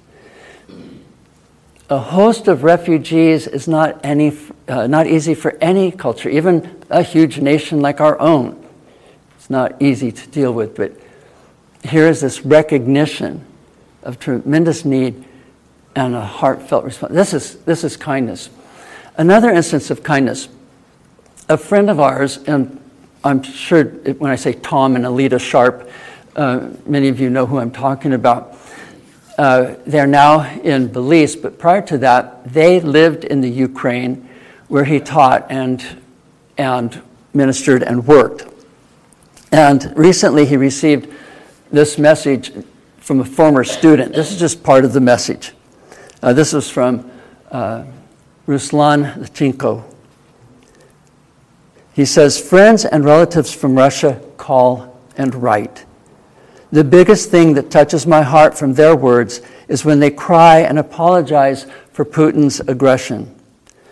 a 1.90 2.00
host 2.00 2.48
of 2.48 2.64
refugees 2.64 3.48
is 3.48 3.68
not, 3.68 4.00
any, 4.04 4.38
uh, 4.68 4.88
not 4.88 5.08
easy 5.08 5.34
for 5.34 5.58
any 5.62 5.92
culture, 5.92 6.30
even 6.30 6.84
a 6.90 7.02
huge 7.02 7.40
nation 7.40 7.80
like 7.80 8.02
our 8.02 8.20
own. 8.20 8.62
It's 9.38 9.50
not 9.50 9.82
easy 9.82 10.12
to 10.12 10.28
deal 10.28 10.52
with, 10.52 10.76
but 10.76 10.92
here 11.84 12.08
is 12.08 12.20
this 12.20 12.46
recognition 12.46 13.46
of 14.04 14.20
tremendous 14.20 14.84
need 14.84 15.24
and 15.96 16.14
a 16.14 16.26
heartfelt 16.26 16.84
response. 16.84 17.14
This 17.14 17.34
is, 17.34 17.56
this 17.60 17.84
is 17.84 17.96
kindness. 17.96 18.50
Another 19.18 19.50
instance 19.50 19.90
of 19.90 20.04
kindness 20.04 20.50
a 21.50 21.58
friend 21.58 21.90
of 21.90 22.00
ours, 22.00 22.38
and 22.46 22.80
I'm 23.24 23.42
sure 23.42 23.86
when 23.86 24.30
I 24.30 24.36
say 24.36 24.54
Tom 24.54 24.96
and 24.96 25.06
Alita 25.06 25.40
Sharp, 25.40 25.90
uh, 26.36 26.70
many 26.86 27.08
of 27.08 27.20
you 27.20 27.30
know 27.30 27.46
who 27.46 27.58
I'm 27.58 27.72
talking 27.72 28.14
about 28.14 28.58
uh, 29.38 29.76
they're 29.86 30.08
now 30.08 30.52
in 30.62 30.88
Belize, 30.88 31.36
but 31.36 31.60
prior 31.60 31.82
to 31.84 31.98
that, 32.00 32.52
they 32.52 32.80
lived 32.80 33.24
in 33.24 33.42
the 33.42 33.50
Ukraine 33.50 34.28
where 34.68 34.84
he 34.84 35.00
taught 35.00 35.46
and, 35.52 35.86
and 36.58 37.02
ministered 37.34 37.84
and 37.84 38.06
worked. 38.08 38.48
And 39.52 39.94
recently 39.96 40.46
he 40.46 40.58
received 40.58 41.14
this 41.72 41.98
message 41.98 42.52
from 42.98 43.20
a 43.20 43.26
former 43.26 43.64
student. 43.64 44.14
This 44.14 44.32
is 44.32 44.40
just 44.40 44.64
part 44.64 44.84
of 44.84 44.94
the 44.94 45.02
message. 45.02 45.54
Uh, 46.22 46.34
this 46.34 46.54
is 46.54 46.70
from 46.70 47.10
uh, 47.52 47.84
Ruslan 48.48 49.14
Latchenko. 49.18 49.84
He 51.94 52.06
says, 52.06 52.40
Friends 52.40 52.86
and 52.86 53.04
relatives 53.04 53.54
from 53.54 53.76
Russia 53.76 54.22
call 54.38 54.98
and 55.18 55.36
write. 55.36 55.86
The 56.72 56.84
biggest 56.84 57.30
thing 57.30 57.54
that 57.54 57.72
touches 57.72 58.06
my 58.06 58.22
heart 58.22 58.58
from 58.58 58.74
their 58.74 58.96
words 58.96 59.42
is 59.68 59.84
when 59.84 60.00
they 60.00 60.12
cry 60.12 60.60
and 60.60 60.80
apologize 60.80 61.66
for 61.92 62.06
Putin's 62.06 62.60
aggression. 62.62 63.34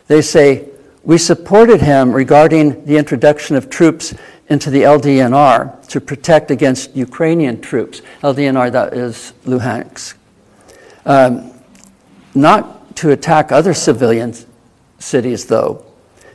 They 0.07 0.21
say, 0.21 0.69
We 1.03 1.17
supported 1.17 1.81
him 1.81 2.11
regarding 2.11 2.85
the 2.85 2.97
introduction 2.97 3.55
of 3.55 3.69
troops 3.69 4.13
into 4.49 4.69
the 4.69 4.83
LDNR 4.83 5.87
to 5.87 5.99
protect 5.99 6.51
against 6.51 6.95
Ukrainian 6.95 7.59
troops. 7.59 8.01
LDNR, 8.21 8.71
that 8.71 8.93
is 8.93 9.33
Luhansk. 9.45 10.15
Um, 11.05 11.51
not 12.35 12.84
to 12.95 13.11
attack 13.11 13.51
other 13.51 13.73
civilian 13.73 14.33
cities, 14.99 15.45
though, 15.45 15.85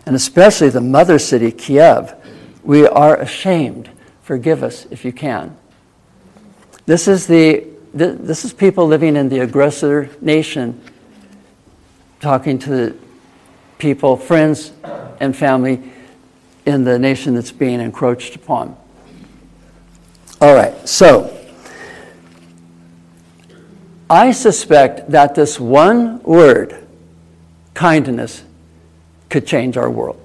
and 0.06 0.14
especially 0.14 0.68
the 0.68 0.80
mother 0.80 1.18
city, 1.18 1.50
Kiev. 1.50 2.14
We 2.62 2.86
are 2.86 3.16
ashamed. 3.16 3.90
Forgive 4.22 4.62
us 4.62 4.86
if 4.90 5.04
you 5.04 5.12
can. 5.12 5.56
This 6.86 7.08
is, 7.08 7.26
the, 7.26 7.66
this 7.94 8.44
is 8.44 8.52
people 8.52 8.86
living 8.86 9.16
in 9.16 9.28
the 9.28 9.40
aggressor 9.40 10.10
nation 10.20 10.80
talking 12.20 12.58
to 12.60 12.98
people, 13.78 14.16
friends, 14.16 14.72
and 15.20 15.34
family 15.34 15.82
in 16.66 16.84
the 16.84 16.98
nation 16.98 17.34
that's 17.34 17.52
being 17.52 17.80
encroached 17.80 18.36
upon. 18.36 18.76
All 20.40 20.54
right, 20.54 20.88
so 20.88 21.39
I 24.10 24.32
suspect 24.32 25.12
that 25.12 25.36
this 25.36 25.60
one 25.60 26.20
word, 26.24 26.84
kindness, 27.74 28.42
could 29.28 29.46
change 29.46 29.76
our 29.76 29.88
world. 29.88 30.20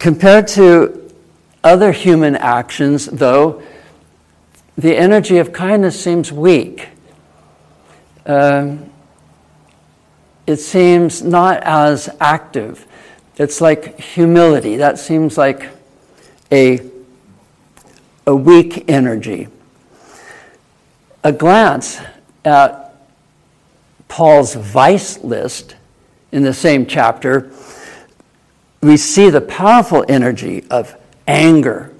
Compared 0.00 0.48
to 0.48 1.10
other 1.62 1.92
human 1.92 2.34
actions, 2.34 3.06
though, 3.06 3.62
the 4.76 4.96
energy 4.96 5.38
of 5.38 5.52
kindness 5.52 5.98
seems 5.98 6.32
weak. 6.32 6.88
Um, 8.26 8.90
it 10.46 10.56
seems 10.56 11.22
not 11.22 11.62
as 11.62 12.08
active. 12.20 12.84
It's 13.36 13.60
like 13.60 14.00
humility. 14.00 14.76
That 14.76 14.98
seems 14.98 15.38
like 15.38 15.68
a 16.50 16.80
a 18.26 18.34
weak 18.34 18.84
energy. 18.88 19.48
A 21.26 21.32
glance 21.32 22.00
at 22.44 22.94
Paul's 24.06 24.54
vice 24.54 25.18
list 25.24 25.74
in 26.30 26.44
the 26.44 26.54
same 26.54 26.86
chapter, 26.86 27.50
we 28.80 28.96
see 28.96 29.28
the 29.28 29.40
powerful 29.40 30.04
energy 30.08 30.64
of 30.70 30.96
anger, 31.26 31.92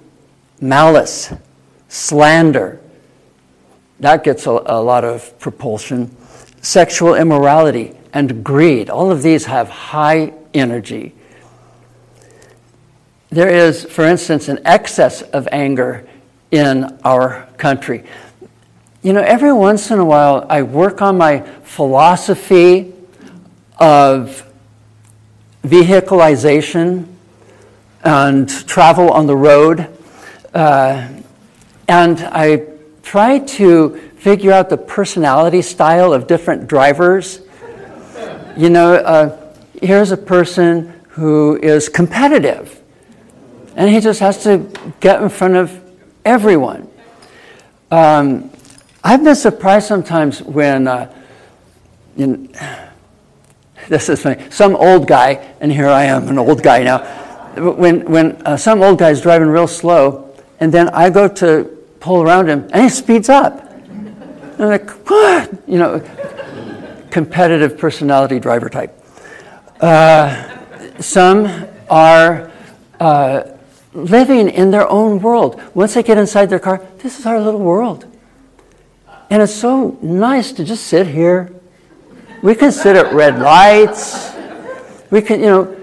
malice, 0.60 1.32
slander. 1.88 2.80
That 3.98 4.22
gets 4.22 4.46
a, 4.46 4.62
a 4.64 4.80
lot 4.80 5.02
of 5.02 5.36
propulsion. 5.40 6.16
Sexual 6.62 7.16
immorality 7.16 7.96
and 8.12 8.44
greed. 8.44 8.88
All 8.88 9.10
of 9.10 9.24
these 9.24 9.46
have 9.46 9.68
high 9.68 10.34
energy. 10.54 11.16
There 13.30 13.52
is, 13.52 13.86
for 13.86 14.04
instance, 14.04 14.46
an 14.46 14.60
excess 14.64 15.22
of 15.22 15.48
anger 15.50 16.08
in 16.52 16.96
our 17.02 17.48
country. 17.56 18.04
You 19.06 19.12
know, 19.12 19.22
every 19.22 19.52
once 19.52 19.92
in 19.92 20.00
a 20.00 20.04
while, 20.04 20.44
I 20.50 20.62
work 20.62 21.00
on 21.00 21.16
my 21.16 21.38
philosophy 21.62 22.92
of 23.78 24.52
vehicleization 25.62 27.06
and 28.02 28.48
travel 28.66 29.12
on 29.12 29.28
the 29.28 29.36
road. 29.36 29.86
Uh, 30.52 31.08
and 31.86 32.18
I 32.18 32.64
try 33.04 33.38
to 33.38 33.96
figure 34.16 34.50
out 34.50 34.70
the 34.70 34.76
personality 34.76 35.62
style 35.62 36.12
of 36.12 36.26
different 36.26 36.66
drivers. 36.66 37.42
You 38.56 38.70
know, 38.70 38.94
uh, 38.94 39.52
here's 39.80 40.10
a 40.10 40.16
person 40.16 40.92
who 41.10 41.60
is 41.62 41.88
competitive, 41.88 42.82
and 43.76 43.88
he 43.88 44.00
just 44.00 44.18
has 44.18 44.42
to 44.42 44.68
get 44.98 45.22
in 45.22 45.28
front 45.28 45.54
of 45.54 45.80
everyone. 46.24 46.90
Um, 47.92 48.50
I've 49.06 49.22
been 49.22 49.36
surprised 49.36 49.86
sometimes 49.86 50.42
when, 50.42 50.88
uh, 50.88 51.14
in, 52.16 52.52
this 53.88 54.08
is 54.08 54.20
funny, 54.20 54.50
some 54.50 54.74
old 54.74 55.06
guy, 55.06 55.54
and 55.60 55.70
here 55.70 55.86
I 55.86 56.06
am, 56.06 56.26
an 56.26 56.40
old 56.40 56.60
guy 56.60 56.82
now, 56.82 57.04
when, 57.54 58.04
when 58.10 58.32
uh, 58.44 58.56
some 58.56 58.82
old 58.82 58.98
guy 58.98 59.10
is 59.10 59.20
driving 59.20 59.46
real 59.46 59.68
slow, 59.68 60.34
and 60.58 60.74
then 60.74 60.88
I 60.88 61.10
go 61.10 61.28
to 61.28 61.66
pull 62.00 62.20
around 62.20 62.48
him, 62.48 62.68
and 62.72 62.82
he 62.82 62.88
speeds 62.88 63.28
up. 63.28 63.70
And 63.88 64.56
I'm 64.58 64.68
like, 64.70 64.90
what? 65.08 65.52
You 65.68 65.78
know, 65.78 66.00
competitive 67.12 67.78
personality 67.78 68.40
driver 68.40 68.68
type. 68.68 68.92
Uh, 69.80 71.00
some 71.00 71.68
are 71.88 72.50
uh, 72.98 73.42
living 73.92 74.48
in 74.48 74.72
their 74.72 74.88
own 74.88 75.20
world. 75.20 75.62
Once 75.74 75.94
they 75.94 76.02
get 76.02 76.18
inside 76.18 76.46
their 76.46 76.58
car, 76.58 76.84
this 77.04 77.20
is 77.20 77.24
our 77.24 77.40
little 77.40 77.60
world. 77.60 78.04
And 79.30 79.42
it's 79.42 79.54
so 79.54 79.98
nice 80.02 80.52
to 80.52 80.64
just 80.64 80.86
sit 80.86 81.06
here. 81.06 81.52
We 82.42 82.54
can 82.54 82.70
sit 82.70 82.96
at 82.96 83.12
red 83.12 83.40
lights. 83.40 84.32
We 85.10 85.20
can, 85.20 85.40
you 85.40 85.46
know, 85.46 85.76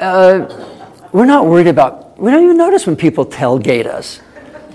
uh, 0.00 0.68
we're 1.12 1.26
not 1.26 1.46
worried 1.46 1.68
about, 1.68 2.18
we 2.18 2.30
don't 2.30 2.42
even 2.44 2.56
notice 2.56 2.86
when 2.86 2.96
people 2.96 3.24
tailgate 3.24 3.86
us, 3.86 4.20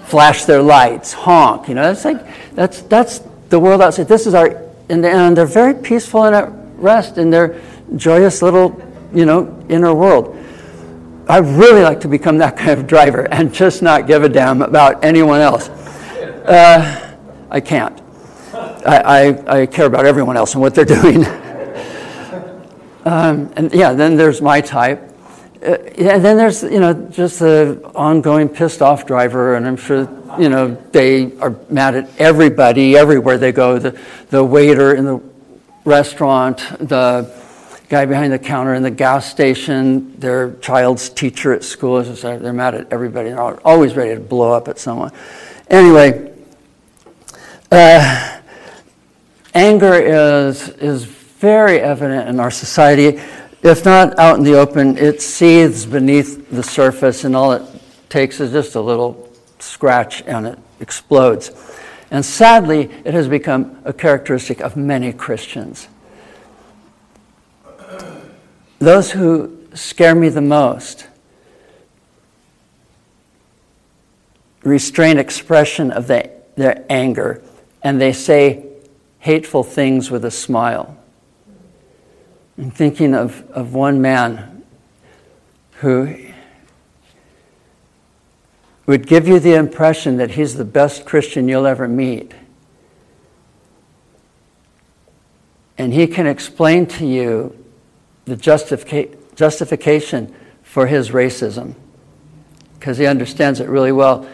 flash 0.06 0.46
their 0.46 0.62
lights, 0.62 1.14
honk. 1.14 1.68
You 1.68 1.76
know, 1.76 1.84
that's 1.84 2.06
like, 2.06 2.26
that's, 2.56 2.82
that's 2.84 3.20
the 3.50 3.60
world 3.60 3.82
outside. 3.82 4.08
This 4.08 4.26
is 4.26 4.34
our, 4.34 4.48
and, 4.90 5.06
and 5.06 5.36
they're 5.36 5.46
very 5.46 5.74
peaceful 5.74 6.26
and 6.26 6.36
at 6.36 6.50
rest 6.76 7.18
in 7.18 7.30
their 7.30 7.62
joyous 7.96 8.42
little, 8.42 8.82
you 9.14 9.26
know, 9.26 9.66
inner 9.70 9.94
world. 9.94 10.38
I'd 11.30 11.46
really 11.46 11.82
like 11.82 12.02
to 12.02 12.08
become 12.08 12.38
that 12.40 12.58
kind 12.58 12.72
of 12.72 12.88
driver 12.88 13.28
and 13.32 13.54
just 13.54 13.82
not 13.82 14.08
give 14.08 14.24
a 14.24 14.30
damn 14.30 14.62
about 14.62 15.04
anyone 15.04 15.40
else. 15.40 15.70
Uh, 15.70 17.18
I 17.50 17.60
can't. 17.60 18.03
I, 18.86 18.98
I, 18.98 19.60
I, 19.62 19.66
care 19.66 19.86
about 19.86 20.06
everyone 20.06 20.38
else 20.38 20.54
and 20.54 20.62
what 20.62 20.76
they're 20.76 20.86
doing. 21.02 21.26
um, 23.06 23.52
and 23.56 23.74
yeah, 23.74 23.94
then 23.94 24.16
there's 24.16 24.42
my 24.42 24.62
type. 24.62 25.10
Uh, 25.62 25.78
and 25.98 26.24
then 26.24 26.38
there's, 26.38 26.64
you 26.64 26.80
know, 26.80 26.94
just 26.94 27.40
the 27.40 27.82
ongoing 27.96 28.50
pissed 28.50 28.82
off 28.82 29.06
driver, 29.06 29.56
and 29.56 29.66
I'm 29.66 29.78
sure, 29.78 30.10
you 30.38 30.50
know, 30.50 30.76
they 30.92 31.38
are 31.40 31.56
mad 31.70 31.96
at 31.96 32.10
everybody 32.20 32.98
everywhere 32.98 33.38
they 33.38 33.54
go. 33.54 33.80
The, 33.80 33.98
the 34.30 34.44
waiter 34.44 34.94
in 34.94 35.06
the 35.06 35.22
restaurant, 35.86 36.58
the 36.80 37.32
guy 37.88 38.06
behind 38.06 38.34
the 38.34 38.40
counter 38.40 38.74
in 38.74 38.84
the 38.84 38.92
gas 38.92 39.30
station, 39.30 40.20
their 40.20 40.54
child's 40.56 41.10
teacher 41.10 41.54
at 41.54 41.64
school. 41.64 42.02
They're 42.04 42.52
mad 42.52 42.76
at 42.76 42.92
everybody. 42.92 43.30
They're 43.30 43.68
always 43.68 43.96
ready 43.96 44.16
to 44.16 44.20
blow 44.20 44.52
up 44.52 44.68
at 44.68 44.80
someone. 44.80 45.12
Anyway, 45.70 46.34
uh, 47.72 48.40
anger 49.54 49.94
is, 49.94 50.70
is 50.70 51.06
very 51.06 51.80
evident 51.80 52.30
in 52.30 52.40
our 52.40 52.52
society. 52.52 53.22
If 53.62 53.86
not 53.86 54.18
out 54.20 54.38
in 54.38 54.44
the 54.44 54.60
open, 54.60 54.98
it 54.98 55.22
seethes 55.22 55.86
beneath 55.86 56.50
the 56.50 56.64
surface, 56.64 57.24
and 57.24 57.36
all 57.36 57.54
it 57.54 57.64
takes 58.10 58.40
is 58.40 58.52
just 58.52 58.76
a 58.76 58.82
little 58.82 59.30
scratch 59.60 60.22
and 60.28 60.46
it 60.46 60.60
explodes. 60.80 61.52
And 62.12 62.24
sadly, 62.24 62.92
it 63.06 63.14
has 63.14 63.28
become 63.28 63.82
a 63.86 63.94
characteristic 63.94 64.60
of 64.62 64.76
many 64.76 65.12
Christians. 65.14 65.88
Those 68.80 69.12
who 69.12 69.58
scare 69.74 70.14
me 70.14 70.30
the 70.30 70.42
most 70.42 71.08
restrain 74.64 75.18
expression 75.18 75.92
of 75.92 76.08
the, 76.08 76.30
their 76.56 76.86
anger 76.90 77.42
and 77.82 78.00
they 78.00 78.14
say 78.14 78.66
hateful 79.24 79.64
things 79.64 80.12
with 80.12 80.26
a 80.26 80.32
smile. 80.32 80.98
I'm 82.58 82.72
thinking 82.72 83.16
of, 83.16 83.50
of 83.52 83.74
one 83.74 84.02
man 84.02 84.66
who 85.76 86.14
would 88.86 89.08
give 89.08 89.26
you 89.26 89.40
the 89.40 89.54
impression 89.54 90.18
that 90.18 90.32
he's 90.32 90.56
the 90.56 90.66
best 90.66 91.06
Christian 91.06 91.48
you'll 91.48 91.66
ever 91.66 91.88
meet. 91.88 92.34
And 95.78 95.94
he 95.94 96.06
can 96.06 96.28
explain 96.28 96.86
to 96.88 97.06
you 97.06 97.66
the 98.26 98.36
justifica- 98.36 99.16
justification 99.38 100.36
for 100.64 100.88
his 100.88 101.12
racism 101.12 101.76
because 102.78 102.98
he 102.98 103.06
understands 103.06 103.62
it 103.62 103.70
really 103.70 103.94
well. 103.94 104.28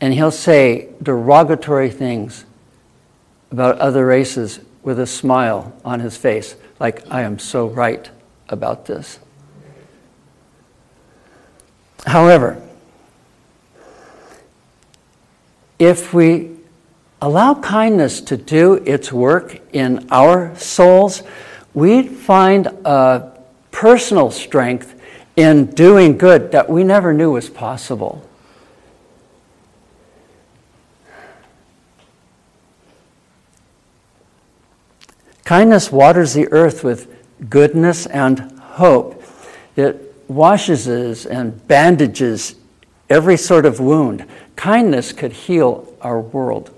And 0.00 0.12
he'll 0.12 0.32
say 0.32 0.88
derogatory 1.00 1.90
things 1.90 2.44
about 3.52 3.78
other 3.78 4.04
races 4.06 4.58
with 4.82 4.98
a 4.98 5.06
smile 5.06 5.72
on 5.84 6.00
his 6.00 6.16
face, 6.16 6.56
like, 6.80 7.04
I 7.10 7.22
am 7.22 7.38
so 7.38 7.68
right 7.68 8.10
about 8.48 8.86
this. 8.86 9.20
However, 12.06 12.60
if 15.78 16.12
we 16.12 16.56
allow 17.20 17.54
kindness 17.54 18.20
to 18.22 18.36
do 18.36 18.74
its 18.86 19.12
work 19.12 19.60
in 19.72 20.08
our 20.10 20.56
souls, 20.56 21.22
we 21.74 22.02
find 22.02 22.66
a 22.66 23.38
personal 23.70 24.30
strength 24.30 24.98
in 25.36 25.66
doing 25.66 26.18
good 26.18 26.52
that 26.52 26.68
we 26.68 26.84
never 26.84 27.12
knew 27.12 27.32
was 27.32 27.48
possible. 27.50 28.26
Kindness 35.44 35.90
waters 35.90 36.34
the 36.34 36.50
earth 36.52 36.84
with 36.84 37.08
goodness 37.50 38.06
and 38.06 38.40
hope. 38.60 39.22
It 39.76 40.14
washes 40.28 41.26
and 41.26 41.66
bandages 41.66 42.54
every 43.10 43.36
sort 43.36 43.66
of 43.66 43.80
wound. 43.80 44.26
Kindness 44.56 45.12
could 45.12 45.32
heal 45.32 45.92
our 46.00 46.20
world. 46.20 46.70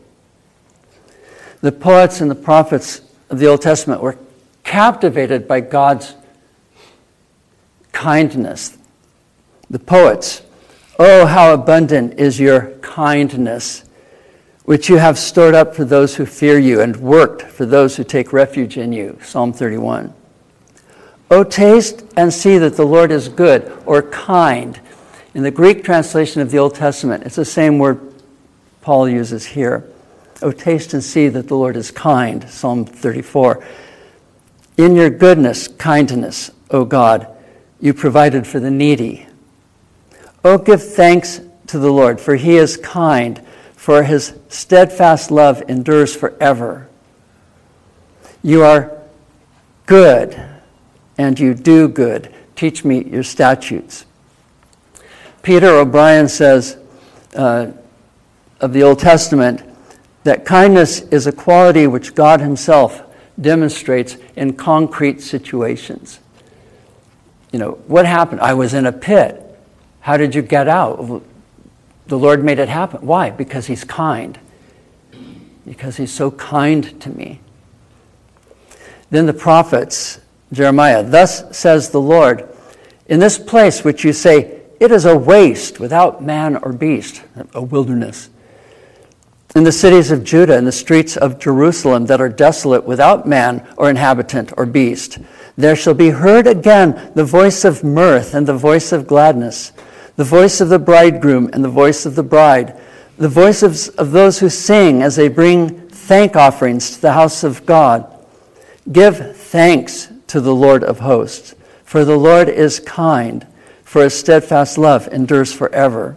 The 1.61 1.73
poets 1.73 2.21
and 2.21 2.31
the 2.31 2.35
prophets 2.35 3.01
of 3.31 3.39
the 3.39 3.47
Old 3.47 3.63
Testament 3.63 4.03
were 4.03 4.19
captivated 4.65 5.47
by 5.47 5.61
God's 5.61 6.15
kindness, 7.93 8.77
the 9.71 9.79
poets. 9.79 10.43
Oh, 10.99 11.27
how 11.27 11.55
abundant 11.55 12.19
is 12.19 12.39
your 12.39 12.71
kindness, 12.83 13.84
which 14.65 14.89
you 14.89 14.97
have 14.97 15.19
stored 15.19 15.55
up 15.55 15.75
for 15.75 15.85
those 15.85 16.17
who 16.17 16.27
fear 16.27 16.59
you 16.59 16.81
and 16.81 16.97
worked 16.97 17.43
for 17.43 17.67
those 17.67 17.97
who 17.97 18.05
take 18.05 18.33
refuge 18.33 18.77
in 18.77 18.93
you. 18.93 19.19
Psalm 19.23 19.53
31. 19.53 20.13
Oh, 21.31 21.45
taste 21.45 22.05
and 22.17 22.33
see 22.33 22.59
that 22.59 22.77
the 22.77 22.85
Lord 22.85 23.11
is 23.11 23.29
good 23.29 23.77
or 23.87 24.03
kind. 24.03 24.81
In 25.35 25.43
the 25.43 25.51
Greek 25.51 25.85
translation 25.85 26.41
of 26.41 26.51
the 26.51 26.59
Old 26.59 26.75
Testament, 26.75 27.25
it's 27.25 27.37
the 27.37 27.45
same 27.45 27.79
word 27.79 28.15
Paul 28.81 29.09
uses 29.09 29.47
here. 29.47 29.89
Oh, 30.43 30.53
taste 30.53 30.95
and 30.95 31.03
see 31.03 31.29
that 31.29 31.49
the 31.49 31.57
Lord 31.57 31.77
is 31.77 31.91
kind. 31.91 32.49
Psalm 32.49 32.85
34. 32.85 33.65
In 34.77 34.95
your 34.97 35.11
goodness, 35.11 35.69
kindness, 35.69 36.51
O 36.71 36.85
God, 36.85 37.29
you 37.81 37.95
provided 37.95 38.47
for 38.47 38.61
the 38.61 38.71
needy. 38.71 39.27
Oh, 40.45 40.59
give 40.59 40.83
thanks 40.83 41.41
to 41.69 41.79
the 41.79 41.91
Lord, 41.91 42.21
for 42.21 42.37
he 42.37 42.57
is 42.57 42.77
kind, 42.77 43.44
for 43.85 44.03
his 44.03 44.33
steadfast 44.49 45.31
love 45.31 45.63
endures 45.69 46.17
forever. 46.17 46.89
You 48.43 48.63
are 48.63 48.97
good, 49.85 50.43
and 51.19 51.39
you 51.39 51.53
do 51.53 51.87
good. 51.87 52.35
Teach 52.57 52.83
me 52.83 53.05
your 53.05 53.23
statutes. 53.23 54.07
Peter 55.43 55.69
O'Brien 55.69 56.31
says 56.31 56.79
uh, 57.37 57.73
of 58.59 58.73
the 58.73 58.83
Old 58.83 59.01
Testament 59.01 59.63
that 60.23 60.47
kindness 60.47 61.01
is 61.01 61.27
a 61.27 61.33
quality 61.33 61.87
which 61.87 62.15
God 62.15 62.41
Himself 62.41 63.03
demonstrates 63.39 64.17
in 64.35 64.55
concrete 64.55 65.21
situations. 65.21 66.21
You 67.53 67.59
know, 67.59 67.73
what 67.87 68.07
happened? 68.07 68.41
I 68.41 68.55
was 68.55 68.73
in 68.73 68.87
a 68.87 68.93
pit. 68.93 69.43
How 70.01 70.17
did 70.17 70.35
you 70.35 70.41
get 70.41 70.69
out? 70.69 71.23
The 72.07 72.19
Lord 72.19 72.45
made 72.45 72.59
it 72.59 72.69
happen. 72.69 73.07
Why? 73.07 73.31
Because 73.31 73.67
He's 73.67 73.85
kind. 73.85 74.39
Because 75.67 75.97
He's 75.97 76.13
so 76.13 76.31
kind 76.31 77.01
to 77.01 77.11
me. 77.11 77.41
Then 79.11 79.27
the 79.27 79.33
prophets, 79.33 80.21
Jeremiah, 80.53 81.03
thus 81.03 81.57
says 81.57 81.91
the 81.91 82.01
Lord, 82.01 82.49
in 83.07 83.21
this 83.21 83.39
place 83.39 83.85
which 83.85 84.05
you 84.05 84.13
say, 84.13 84.63
it 84.81 84.91
is 84.91 85.05
a 85.05 85.17
waste 85.17 85.79
without 85.79 86.23
man 86.23 86.57
or 86.57 86.73
beast, 86.73 87.23
a 87.55 87.63
wilderness. 87.63 88.29
In 89.55 89.63
the 89.63 89.73
cities 89.73 90.11
of 90.11 90.25
Judah 90.25 90.59
and 90.59 90.67
the 90.67 90.73
streets 90.73 91.17
of 91.17 91.39
Jerusalem 91.39 92.07
that 92.07 92.21
are 92.21 92.29
desolate 92.29 92.85
without 92.85 93.27
man 93.27 93.65
or 93.77 93.89
inhabitant 93.89 94.53
or 94.57 94.67
beast, 94.67 95.19
there 95.57 95.77
shall 95.77 95.95
be 95.95 96.11
heard 96.11 96.49
again 96.49 97.13
the 97.15 97.25
voice 97.25 97.65
of 97.65 97.85
mirth 97.85 98.35
and 98.35 98.49
the 98.49 98.57
voice 98.57 98.91
of 98.91 99.07
gladness 99.07 99.71
the 100.17 100.25
voice 100.25 100.61
of 100.61 100.69
the 100.69 100.79
bridegroom 100.79 101.51
and 101.53 101.65
the 101.65 101.69
voice 101.69 102.07
of 102.07 102.15
the 102.15 102.23
bride, 102.23 102.79
the 103.17 103.29
voice 103.29 103.63
of, 103.63 103.89
of 103.99 104.13
those 104.13 104.39
who 104.39 104.49
sing 104.49 105.03
as 105.03 105.17
they 105.17 105.29
bring 105.29 105.89
thank 105.89 106.37
offerings 106.37 106.95
to 106.95 107.01
the 107.01 107.13
house 107.13 107.45
of 107.45 107.65
God. 107.67 108.11
Give 108.91 109.37
thanks 109.37 110.09
to 110.29 110.41
the 110.41 110.55
Lord 110.55 110.85
of 110.85 111.01
hosts, 111.01 111.55
for 111.85 112.05
the 112.05 112.17
Lord 112.17 112.49
is 112.49 112.81
kind, 112.81 113.47
for 113.83 114.03
his 114.03 114.19
steadfast 114.19 114.77
love 114.79 115.09
endures 115.09 115.53
forever. 115.53 116.17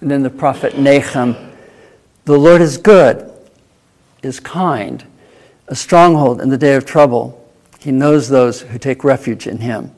And 0.00 0.10
then 0.10 0.22
the 0.22 0.30
prophet 0.30 0.78
Nahum, 0.78 1.36
the 2.24 2.38
Lord 2.38 2.60
is 2.60 2.78
good, 2.78 3.30
is 4.22 4.40
kind, 4.40 5.04
a 5.68 5.74
stronghold 5.74 6.40
in 6.40 6.48
the 6.48 6.58
day 6.58 6.74
of 6.74 6.86
trouble. 6.86 7.38
He 7.78 7.90
knows 7.90 8.28
those 8.28 8.62
who 8.62 8.78
take 8.78 9.04
refuge 9.04 9.46
in 9.46 9.58
him. 9.58 9.92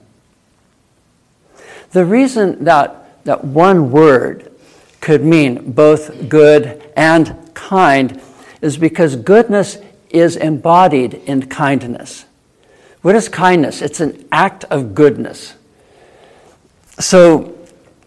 The 1.92 2.04
reason 2.04 2.64
that 2.64 3.03
that 3.24 3.44
one 3.44 3.90
word 3.90 4.52
could 5.00 5.24
mean 5.24 5.72
both 5.72 6.28
good 6.28 6.90
and 6.96 7.36
kind 7.54 8.20
is 8.60 8.76
because 8.76 9.16
goodness 9.16 9.78
is 10.10 10.36
embodied 10.36 11.14
in 11.14 11.46
kindness. 11.46 12.24
What 13.02 13.14
is 13.14 13.28
kindness? 13.28 13.82
It's 13.82 14.00
an 14.00 14.26
act 14.32 14.64
of 14.64 14.94
goodness. 14.94 15.54
So, 16.98 17.54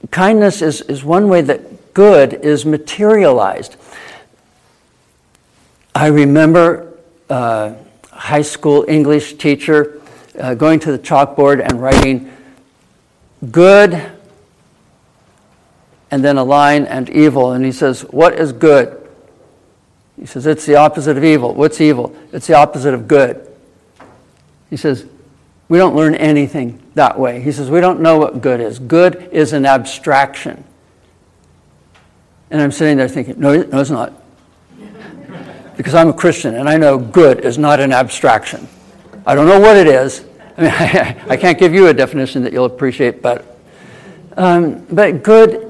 kindness 0.10 0.62
is, 0.62 0.82
is 0.82 1.03
one 1.03 1.27
way 1.27 1.41
that 1.41 1.93
good 1.93 2.34
is 2.34 2.65
materialized. 2.65 3.75
I 5.93 6.08
remember 6.08 6.93
a 7.30 7.34
uh, 7.34 7.75
high 8.12 8.41
school 8.41 8.86
English 8.88 9.34
teacher 9.34 10.01
uh, 10.39 10.53
going 10.53 10.80
to 10.80 10.91
the 10.91 10.99
chalkboard 10.99 11.62
and 11.63 11.82
writing, 11.82 12.32
Good 13.51 14.16
and 16.12 16.24
then 16.24 16.38
a 16.38 16.43
line 16.43 16.86
and 16.86 17.10
evil. 17.10 17.52
And 17.52 17.65
he 17.65 17.72
says, 17.72 18.02
What 18.02 18.34
is 18.39 18.54
good? 18.54 19.08
He 20.20 20.26
says, 20.26 20.46
It's 20.46 20.65
the 20.65 20.76
opposite 20.76 21.17
of 21.17 21.24
evil. 21.24 21.54
What's 21.54 21.82
evil? 21.82 22.15
It's 22.32 22.48
the 22.48 22.56
opposite 22.56 22.93
of 22.93 23.08
good. 23.08 23.48
He 24.70 24.78
says, 24.78 25.06
We 25.70 25.78
don't 25.78 25.96
learn 25.96 26.15
anything 26.15 26.82
that 26.96 27.20
way. 27.20 27.41
He 27.41 27.52
says, 27.52 27.70
We 27.70 27.82
don't 27.82 28.02
know 28.02 28.17
what 28.17 28.41
good 28.41 28.60
is. 28.60 28.80
Good 28.80 29.30
is 29.32 29.54
an 29.54 29.65
abstraction. 29.65 30.63
And 32.50 32.62
I'm 32.62 32.72
sitting 32.72 32.98
there 32.98 33.10
thinking, 33.10 33.39
No, 33.39 33.62
no 33.62 33.80
it's 33.80 33.89
not. 33.89 34.13
because 35.78 35.93
I'm 35.93 36.10
a 36.10 36.13
Christian 36.13 36.56
and 36.56 36.70
I 36.70 36.78
know 36.78 36.98
good 36.98 37.41
is 37.41 37.58
not 37.58 37.80
an 37.80 37.91
abstraction. 37.91 38.67
I 39.26 39.36
don't 39.36 39.48
know 39.48 39.60
what 39.60 39.76
it 39.76 39.88
is. 39.88 40.24
I 40.58 40.62
mean, 40.62 40.72
I, 41.30 41.38
can't 41.38 41.60
give 41.60 41.74
you 41.74 41.88
a 41.88 41.93
definition 41.93 42.41
that 42.43 42.54
you'll 42.54 42.65
appreciate, 42.65 43.22
but, 43.22 43.60
um, 44.38 44.86
but 44.89 45.22
good 45.22 45.66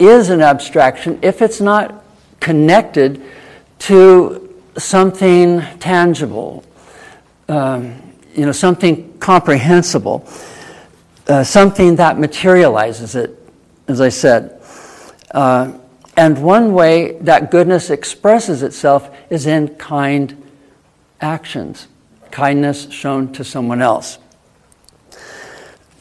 is 0.00 0.30
an 0.30 0.40
abstraction 0.40 1.18
if 1.22 1.42
it's 1.42 1.60
not 1.60 2.04
connected 2.40 3.22
to 3.78 4.58
something 4.76 5.60
tangible, 5.78 6.64
um, 7.48 8.00
you 8.34 8.46
know, 8.46 8.52
something 8.52 9.18
comprehensible, 9.18 10.26
uh, 11.28 11.44
something 11.44 11.96
that 11.96 12.18
materializes 12.18 13.14
it, 13.14 13.38
as 13.88 14.00
I 14.00 14.08
said. 14.08 14.60
Uh, 15.30 15.72
and 16.16 16.42
one 16.42 16.72
way 16.72 17.12
that 17.20 17.50
goodness 17.50 17.90
expresses 17.90 18.62
itself 18.62 19.10
is 19.30 19.46
in 19.46 19.68
kind 19.76 20.36
actions, 21.20 21.88
kindness 22.30 22.90
shown 22.90 23.32
to 23.34 23.44
someone 23.44 23.82
else. 23.82 24.18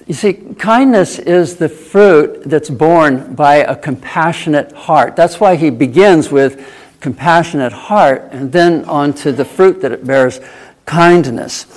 You 0.09 0.15
see, 0.15 0.33
kindness 0.33 1.19
is 1.19 1.57
the 1.57 1.69
fruit 1.69 2.41
that's 2.45 2.71
born 2.71 3.35
by 3.35 3.57
a 3.57 3.75
compassionate 3.75 4.71
heart. 4.71 5.15
That's 5.15 5.39
why 5.39 5.55
he 5.55 5.69
begins 5.69 6.31
with 6.31 6.67
compassionate 6.99 7.71
heart 7.71 8.27
and 8.31 8.51
then 8.51 8.85
on 8.85 9.13
to 9.13 9.31
the 9.31 9.45
fruit 9.45 9.81
that 9.81 9.91
it 9.91 10.07
bears 10.07 10.39
kindness. 10.87 11.67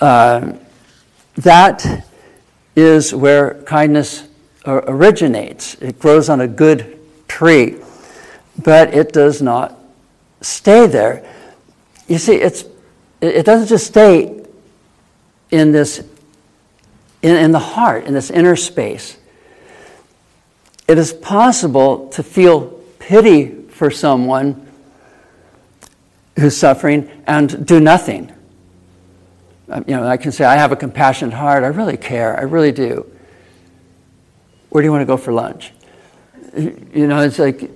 Uh, 0.00 0.52
that 1.34 2.06
is 2.76 3.12
where 3.12 3.60
kindness 3.64 4.28
originates. 4.64 5.74
It 5.82 5.98
grows 5.98 6.28
on 6.28 6.42
a 6.42 6.46
good 6.46 7.00
tree, 7.26 7.78
but 8.62 8.94
it 8.94 9.12
does 9.12 9.42
not 9.42 9.76
stay 10.40 10.86
there. 10.86 11.28
You 12.06 12.18
see, 12.18 12.36
it's, 12.36 12.64
it 13.20 13.44
doesn't 13.44 13.66
just 13.66 13.88
stay 13.88 14.46
in 15.50 15.72
this 15.72 16.04
in, 17.22 17.36
in 17.36 17.52
the 17.52 17.58
heart, 17.58 18.04
in 18.04 18.14
this 18.14 18.30
inner 18.30 18.56
space, 18.56 19.16
it 20.88 20.98
is 20.98 21.12
possible 21.12 22.08
to 22.10 22.22
feel 22.22 22.80
pity 22.98 23.62
for 23.68 23.90
someone 23.90 24.66
who's 26.38 26.56
suffering 26.56 27.10
and 27.26 27.66
do 27.66 27.80
nothing. 27.80 28.32
Um, 29.68 29.84
you 29.86 29.96
know, 29.96 30.06
I 30.06 30.16
can 30.16 30.30
say, 30.32 30.44
I 30.44 30.56
have 30.56 30.70
a 30.70 30.76
compassionate 30.76 31.34
heart. 31.34 31.64
I 31.64 31.68
really 31.68 31.96
care. 31.96 32.38
I 32.38 32.42
really 32.42 32.72
do. 32.72 33.10
Where 34.70 34.82
do 34.82 34.86
you 34.86 34.92
want 34.92 35.02
to 35.02 35.06
go 35.06 35.16
for 35.16 35.32
lunch? 35.32 35.72
You 36.56 37.06
know, 37.06 37.20
it's 37.20 37.38
like, 37.38 37.70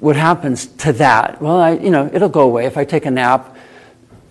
what 0.00 0.16
happens 0.16 0.66
to 0.66 0.92
that? 0.94 1.40
Well, 1.40 1.58
I, 1.60 1.72
you 1.72 1.90
know, 1.90 2.10
it'll 2.12 2.28
go 2.28 2.42
away. 2.42 2.66
If 2.66 2.76
I 2.76 2.84
take 2.84 3.06
a 3.06 3.10
nap, 3.10 3.56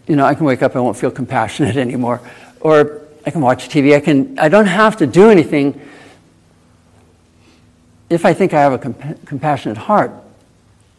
you 0.08 0.16
know, 0.16 0.26
I 0.26 0.36
can 0.36 0.46
wake 0.46 0.62
up, 0.62 0.76
I 0.76 0.80
won't 0.80 0.98
feel 0.98 1.12
compassionate 1.12 1.78
anymore. 1.78 2.22
Or 2.60 3.05
I 3.26 3.32
can 3.32 3.42
watch 3.42 3.70
TV. 3.70 3.96
I 3.96 4.00
can. 4.00 4.38
I 4.38 4.50
don't 4.50 4.68
have 4.68 4.98
to 4.98 5.08
do 5.08 5.30
anything 5.30 5.82
if 8.10 8.26
I 8.26 8.34
think 8.34 8.54
I 8.54 8.62
have 8.62 8.74
a 8.74 8.78
comp- 8.78 9.26
compassionate 9.26 9.78
heart. 9.78 10.12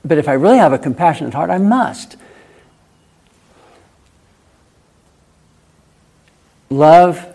But 0.04 0.18
if 0.18 0.28
I 0.28 0.32
really 0.32 0.58
have 0.58 0.72
a 0.72 0.78
compassionate 0.78 1.34
heart, 1.34 1.50
I 1.50 1.58
must. 1.58 2.16
Love 6.68 7.26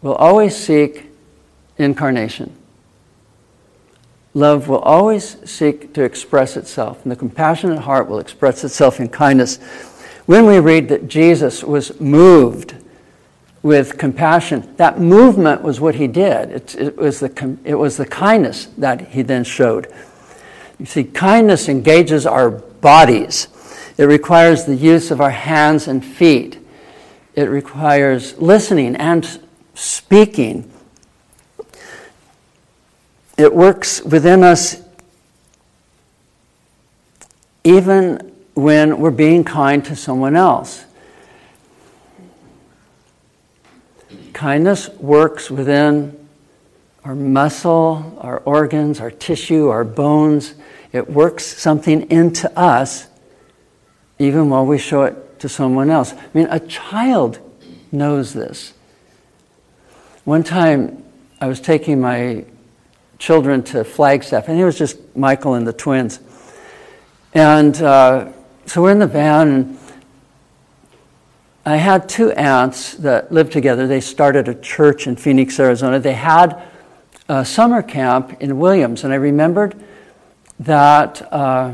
will 0.00 0.14
always 0.14 0.56
seek 0.56 1.06
incarnation. 1.76 2.54
Love 4.32 4.68
will 4.68 4.80
always 4.80 5.36
seek 5.48 5.92
to 5.94 6.02
express 6.02 6.56
itself, 6.56 7.02
and 7.02 7.12
the 7.12 7.16
compassionate 7.16 7.80
heart 7.80 8.08
will 8.08 8.18
express 8.18 8.64
itself 8.64 9.00
in 9.00 9.08
kindness. 9.08 9.58
When 10.26 10.46
we 10.46 10.58
read 10.58 10.88
that 10.88 11.08
Jesus 11.08 11.62
was 11.62 12.00
moved 12.00 12.74
with 13.64 13.96
compassion. 13.96 14.74
That 14.76 15.00
movement 15.00 15.62
was 15.62 15.80
what 15.80 15.94
he 15.94 16.06
did. 16.06 16.50
It, 16.50 16.74
it, 16.74 16.96
was 16.98 17.20
the, 17.20 17.58
it 17.64 17.74
was 17.74 17.96
the 17.96 18.04
kindness 18.04 18.66
that 18.76 19.08
he 19.08 19.22
then 19.22 19.42
showed. 19.42 19.90
You 20.78 20.84
see, 20.84 21.02
kindness 21.02 21.66
engages 21.70 22.26
our 22.26 22.50
bodies, 22.50 23.48
it 23.96 24.04
requires 24.04 24.64
the 24.64 24.76
use 24.76 25.10
of 25.10 25.22
our 25.22 25.30
hands 25.30 25.88
and 25.88 26.04
feet, 26.04 26.58
it 27.34 27.44
requires 27.44 28.36
listening 28.36 28.96
and 28.96 29.40
speaking. 29.74 30.70
It 33.38 33.52
works 33.52 34.02
within 34.02 34.44
us 34.44 34.82
even 37.64 38.30
when 38.52 38.98
we're 38.98 39.10
being 39.10 39.42
kind 39.42 39.82
to 39.86 39.96
someone 39.96 40.36
else. 40.36 40.84
Kindness 44.34 44.88
works 44.90 45.50
within 45.50 46.28
our 47.04 47.14
muscle, 47.14 48.18
our 48.20 48.40
organs, 48.40 49.00
our 49.00 49.10
tissue, 49.10 49.68
our 49.68 49.84
bones. 49.84 50.54
It 50.92 51.08
works 51.08 51.44
something 51.44 52.10
into 52.10 52.50
us 52.58 53.06
even 54.18 54.50
while 54.50 54.66
we 54.66 54.76
show 54.78 55.04
it 55.04 55.38
to 55.40 55.48
someone 55.48 55.88
else. 55.88 56.12
I 56.12 56.26
mean, 56.34 56.48
a 56.50 56.60
child 56.60 57.38
knows 57.92 58.32
this. 58.32 58.74
One 60.24 60.42
time 60.42 61.04
I 61.40 61.46
was 61.46 61.60
taking 61.60 62.00
my 62.00 62.44
children 63.18 63.62
to 63.64 63.84
Flagstaff, 63.84 64.48
and 64.48 64.58
it 64.58 64.64
was 64.64 64.76
just 64.76 64.98
Michael 65.16 65.54
and 65.54 65.66
the 65.66 65.72
twins. 65.72 66.18
And 67.34 67.80
uh, 67.80 68.32
so 68.66 68.82
we're 68.82 68.92
in 68.92 68.98
the 68.98 69.06
van, 69.06 69.48
and 69.48 69.78
I 71.66 71.76
had 71.76 72.10
two 72.10 72.30
aunts 72.32 72.92
that 72.96 73.32
lived 73.32 73.52
together. 73.52 73.86
They 73.86 74.02
started 74.02 74.48
a 74.48 74.54
church 74.54 75.06
in 75.06 75.16
Phoenix, 75.16 75.58
Arizona. 75.58 75.98
They 75.98 76.12
had 76.12 76.62
a 77.26 77.42
summer 77.42 77.82
camp 77.82 78.36
in 78.40 78.58
Williams, 78.58 79.02
and 79.02 79.14
I 79.14 79.16
remembered 79.16 79.82
that 80.60 81.32
uh, 81.32 81.72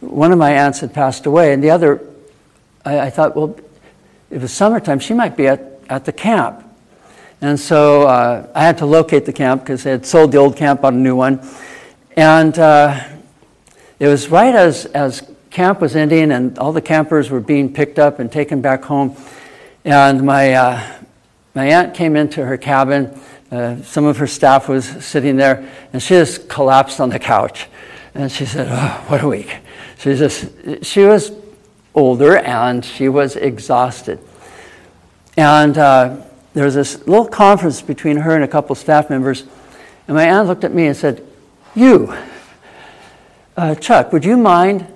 one 0.00 0.32
of 0.32 0.38
my 0.38 0.52
aunts 0.52 0.80
had 0.80 0.94
passed 0.94 1.26
away, 1.26 1.52
and 1.52 1.62
the 1.62 1.70
other, 1.70 2.00
I, 2.86 3.00
I, 3.00 3.10
thought, 3.10 3.36
well, 3.36 3.58
it 4.30 4.40
was 4.40 4.50
summertime, 4.50 4.98
she 4.98 5.12
might 5.12 5.36
be 5.36 5.46
at, 5.46 5.78
at 5.90 6.06
the 6.06 6.12
camp. 6.12 6.64
And 7.42 7.60
so 7.60 8.06
uh, 8.08 8.48
I 8.54 8.64
had 8.64 8.78
to 8.78 8.86
locate 8.86 9.26
the 9.26 9.32
camp 9.32 9.62
because 9.62 9.82
they 9.82 9.90
had 9.90 10.06
sold 10.06 10.32
the 10.32 10.38
old 10.38 10.56
camp, 10.56 10.84
on 10.84 10.94
a 10.94 10.98
new 10.98 11.16
one. 11.16 11.46
And 12.16 12.58
uh, 12.58 12.98
it 13.98 14.08
was 14.08 14.30
right 14.30 14.54
as, 14.54 14.86
as 14.86 15.30
camp 15.56 15.80
was 15.80 15.96
ending 15.96 16.32
and 16.32 16.58
all 16.58 16.70
the 16.70 16.82
campers 16.82 17.30
were 17.30 17.40
being 17.40 17.72
picked 17.72 17.98
up 17.98 18.18
and 18.18 18.30
taken 18.30 18.60
back 18.60 18.84
home. 18.84 19.16
And 19.86 20.22
my, 20.22 20.52
uh, 20.52 20.98
my 21.54 21.64
aunt 21.68 21.94
came 21.94 22.14
into 22.14 22.44
her 22.44 22.58
cabin. 22.58 23.18
Uh, 23.50 23.80
some 23.80 24.04
of 24.04 24.18
her 24.18 24.26
staff 24.26 24.68
was 24.68 24.84
sitting 24.84 25.36
there, 25.36 25.66
and 25.94 26.02
she 26.02 26.12
just 26.12 26.46
collapsed 26.50 27.00
on 27.00 27.08
the 27.08 27.18
couch. 27.18 27.68
And 28.14 28.30
she 28.30 28.44
said, 28.44 28.68
oh, 28.70 29.04
What 29.08 29.22
a 29.22 29.28
week. 29.28 29.56
She, 29.96 30.14
just, 30.14 30.84
she 30.84 31.00
was 31.04 31.32
older 31.94 32.36
and 32.36 32.84
she 32.84 33.08
was 33.08 33.34
exhausted. 33.36 34.18
And 35.38 35.78
uh, 35.78 36.18
there 36.52 36.66
was 36.66 36.74
this 36.74 37.06
little 37.06 37.28
conference 37.28 37.80
between 37.80 38.18
her 38.18 38.34
and 38.34 38.44
a 38.44 38.48
couple 38.48 38.74
staff 38.74 39.08
members. 39.08 39.44
And 40.06 40.16
my 40.16 40.28
aunt 40.28 40.48
looked 40.48 40.64
at 40.64 40.74
me 40.74 40.88
and 40.88 40.94
said, 40.94 41.26
You, 41.74 42.14
uh, 43.56 43.74
Chuck, 43.76 44.12
would 44.12 44.26
you 44.26 44.36
mind 44.36 44.92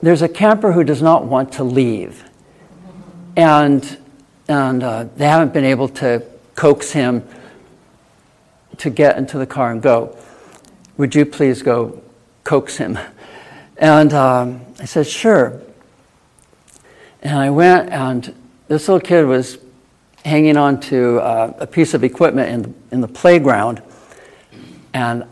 there's 0.00 0.22
a 0.22 0.28
camper 0.28 0.72
who 0.72 0.84
does 0.84 1.02
not 1.02 1.24
want 1.24 1.52
to 1.54 1.64
leave. 1.64 2.24
And, 3.36 3.98
and 4.48 4.82
uh, 4.82 5.04
they 5.16 5.26
haven't 5.26 5.52
been 5.52 5.64
able 5.64 5.88
to 5.88 6.24
coax 6.54 6.92
him 6.92 7.26
to 8.78 8.90
get 8.90 9.18
into 9.18 9.38
the 9.38 9.46
car 9.46 9.70
and 9.70 9.82
go. 9.82 10.16
Would 10.96 11.14
you 11.14 11.24
please 11.24 11.62
go 11.62 12.02
coax 12.44 12.76
him? 12.76 12.98
And 13.76 14.12
um, 14.12 14.64
I 14.80 14.84
said, 14.84 15.06
Sure. 15.06 15.60
And 17.22 17.38
I 17.38 17.50
went, 17.50 17.90
and 17.90 18.34
this 18.68 18.88
little 18.88 19.00
kid 19.00 19.24
was 19.26 19.58
hanging 20.24 20.56
on 20.56 20.78
to 20.80 21.18
uh, 21.18 21.54
a 21.58 21.66
piece 21.66 21.94
of 21.94 22.04
equipment 22.04 22.48
in, 22.50 22.74
in 22.92 23.00
the 23.00 23.08
playground. 23.08 23.82
And 24.94 25.24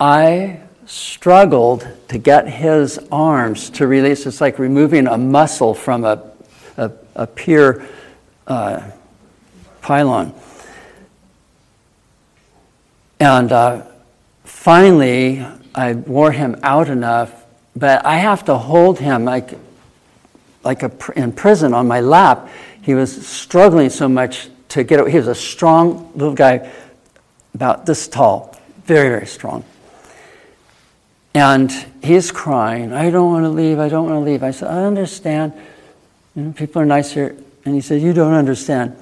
I 0.00 0.60
struggled 0.86 1.86
to 2.08 2.18
get 2.18 2.48
his 2.48 2.98
arms 3.10 3.70
to 3.70 3.86
release. 3.86 4.26
It's 4.26 4.40
like 4.40 4.58
removing 4.58 5.06
a 5.06 5.18
muscle 5.18 5.74
from 5.74 6.04
a, 6.04 6.30
a, 6.76 6.90
a 7.14 7.26
pier 7.26 7.86
uh, 8.46 8.90
pylon. 9.80 10.34
And 13.20 13.52
uh, 13.52 13.86
finally, 14.44 15.44
I 15.74 15.94
wore 15.94 16.32
him 16.32 16.56
out 16.62 16.88
enough, 16.88 17.44
but 17.74 18.04
I 18.04 18.16
have 18.16 18.44
to 18.46 18.56
hold 18.56 18.98
him 18.98 19.24
like, 19.24 19.58
like 20.62 20.82
a, 20.82 20.92
in 21.16 21.32
prison 21.32 21.74
on 21.74 21.88
my 21.88 22.00
lap. 22.00 22.48
He 22.82 22.94
was 22.94 23.26
struggling 23.26 23.90
so 23.90 24.08
much 24.08 24.48
to 24.70 24.84
get. 24.84 25.06
He 25.08 25.16
was 25.16 25.28
a 25.28 25.34
strong 25.34 26.12
little 26.14 26.34
guy, 26.34 26.70
about 27.54 27.86
this 27.86 28.08
tall, 28.08 28.56
very, 28.84 29.08
very 29.08 29.26
strong. 29.26 29.64
And 31.34 31.72
he's 32.00 32.30
crying, 32.30 32.92
I 32.92 33.10
don't 33.10 33.30
want 33.32 33.44
to 33.44 33.48
leave, 33.48 33.80
I 33.80 33.88
don't 33.88 34.08
want 34.08 34.24
to 34.24 34.30
leave. 34.30 34.42
I 34.44 34.52
said, 34.52 34.70
I 34.70 34.84
understand. 34.84 35.52
You 36.36 36.42
know, 36.42 36.52
people 36.52 36.80
are 36.80 36.86
nice 36.86 37.10
here. 37.12 37.36
And 37.64 37.74
he 37.74 37.80
said, 37.80 38.00
You 38.02 38.12
don't 38.12 38.34
understand. 38.34 38.96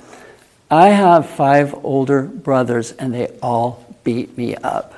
I 0.70 0.88
have 0.88 1.28
five 1.28 1.74
older 1.84 2.22
brothers, 2.22 2.92
and 2.92 3.12
they 3.12 3.28
all 3.42 3.94
beat 4.04 4.38
me 4.38 4.56
up. 4.56 4.94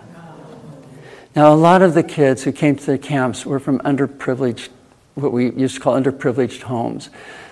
Now, 1.35 1.53
a 1.53 1.57
lot 1.57 1.83
of 1.83 1.95
the 1.95 2.05
kids 2.05 2.45
who 2.45 2.53
came 2.53 2.77
to 2.77 2.87
the 2.87 2.99
camps 2.99 3.45
were 3.45 3.59
from 3.59 3.81
underprivileged, 3.81 4.69
what 5.17 5.33
we 5.33 5.51
used 5.51 5.75
to 5.75 5.81
call 5.81 6.01
underprivileged 6.01 6.63
homes. 6.63 7.11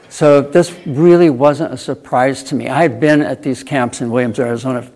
So 0.08 0.40
this 0.40 0.72
really 0.86 1.30
wasn't 1.30 1.72
a 1.72 1.76
surprise 1.76 2.44
to 2.44 2.54
me. 2.54 2.68
I 2.68 2.82
had 2.82 3.00
been 3.00 3.22
at 3.22 3.42
these 3.42 3.64
camps 3.64 4.00
in 4.00 4.10
Williams, 4.10 4.38
Arizona 4.38 4.88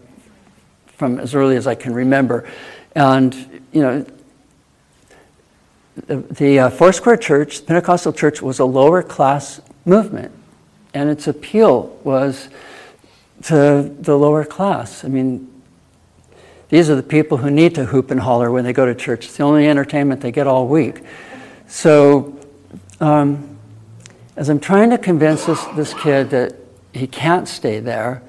from 0.97 1.19
as 1.19 1.35
early 1.35 1.57
as 1.57 1.67
I 1.67 1.75
can 1.75 1.95
remember. 1.95 2.49
And, 2.95 3.35
you 3.73 3.83
know, 3.83 4.07
the, 5.97 6.17
the 6.17 6.59
uh, 6.61 6.71
Foursquare 6.71 7.17
Church, 7.17 7.61
the 7.61 7.67
Pentecostal 7.67 8.13
Church, 8.13 8.43
was 8.43 8.59
a 8.59 8.65
lower 8.65 9.03
class 9.03 9.61
movement, 9.85 10.33
and 10.93 11.09
its 11.09 11.27
appeal 11.27 11.99
was 12.05 12.49
to 13.45 13.95
the 14.01 14.17
lower 14.17 14.45
class. 14.45 15.05
I 15.05 15.09
mean, 15.09 15.51
these 16.69 16.91
are 16.91 16.95
the 16.95 17.03
people 17.03 17.39
who 17.39 17.51
need 17.51 17.75
to 17.77 17.87
hoop 17.87 18.11
and 18.11 18.21
holler 18.21 18.51
when 18.51 18.65
they 18.65 18.73
go 18.73 18.87
to 18.87 18.95
church. 18.95 19.27
It's 19.27 19.37
the 19.37 19.45
only 19.45 19.69
entertainment 19.69 20.21
they 20.21 20.33
get 20.33 20.47
all 20.47 20.67
week. 20.67 21.03
So, 21.69 22.39
um, 23.01 23.57
as 24.37 24.49
I'm 24.49 24.61
trying 24.61 24.91
to 24.91 24.99
convince 24.99 25.47
this, 25.47 25.65
this 25.77 25.95
kid 25.95 26.31
that 26.31 26.55
he 26.93 27.07
can't 27.07 27.49
stay 27.49 27.81
there, 27.81 28.23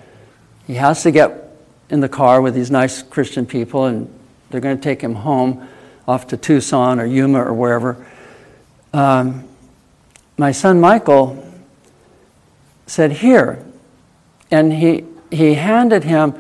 he 0.65 0.75
has 0.75 1.03
to 1.03 1.12
get 1.12 1.56
in 1.89 1.99
the 1.99 2.10
car 2.10 2.41
with 2.41 2.53
these 2.53 2.71
nice 2.71 3.01
Christian 3.01 3.45
people, 3.45 3.86
and 3.86 4.13
they're 4.49 4.62
going 4.62 4.77
to 4.77 4.84
take 4.84 5.01
him 5.01 5.15
home 5.15 5.67
off 6.07 6.27
to 6.27 6.37
Tucson 6.37 6.99
or 6.99 7.05
Yuma 7.05 7.43
or 7.43 7.53
wherever. 7.53 8.05
Um, 8.93 9.47
my 10.37 10.51
son 10.51 10.79
Michael 10.79 11.43
said, 12.85 13.11
Here. 13.11 13.63
And 14.49 14.71
he, 14.71 15.03
he 15.29 15.55
handed 15.55 16.05
him 16.05 16.33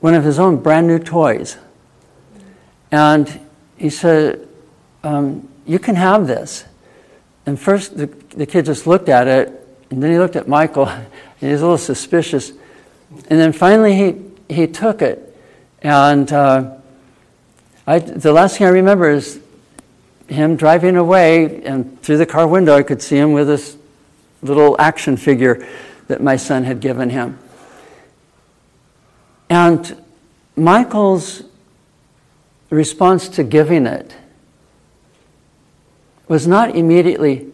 one 0.00 0.14
of 0.14 0.24
his 0.24 0.38
own 0.38 0.56
brand 0.56 0.86
new 0.86 0.98
toys. 0.98 1.58
And 2.90 3.40
he 3.76 3.90
said, 3.90 4.48
um, 5.02 5.48
You 5.66 5.78
can 5.78 5.96
have 5.96 6.26
this. 6.26 6.64
And 7.44 7.60
first, 7.60 7.96
the, 7.96 8.06
the 8.06 8.46
kid 8.46 8.64
just 8.64 8.86
looked 8.86 9.08
at 9.08 9.28
it, 9.28 9.48
and 9.90 10.02
then 10.02 10.10
he 10.10 10.18
looked 10.18 10.36
at 10.36 10.48
Michael, 10.48 10.88
and 10.88 11.06
he 11.40 11.48
was 11.48 11.60
a 11.60 11.64
little 11.64 11.78
suspicious. 11.78 12.50
And 13.28 13.38
then 13.38 13.52
finally, 13.52 13.94
he, 13.94 14.54
he 14.54 14.66
took 14.66 15.02
it. 15.02 15.22
And 15.82 16.32
uh, 16.32 16.76
I, 17.86 18.00
the 18.00 18.32
last 18.32 18.58
thing 18.58 18.66
I 18.66 18.70
remember 18.70 19.10
is 19.10 19.40
him 20.28 20.56
driving 20.56 20.96
away, 20.96 21.62
and 21.62 22.00
through 22.02 22.16
the 22.16 22.26
car 22.26 22.46
window, 22.48 22.74
I 22.74 22.82
could 22.82 23.00
see 23.00 23.16
him 23.16 23.32
with 23.32 23.46
this 23.46 23.76
little 24.42 24.76
action 24.80 25.16
figure 25.16 25.66
that 26.08 26.20
my 26.20 26.36
son 26.36 26.64
had 26.64 26.80
given 26.80 27.10
him. 27.10 27.38
And 29.48 30.02
Michael's 30.56 31.42
response 32.70 33.28
to 33.28 33.44
giving 33.44 33.86
it 33.86 34.16
was 36.26 36.46
not 36.46 36.74
immediately, 36.74 37.52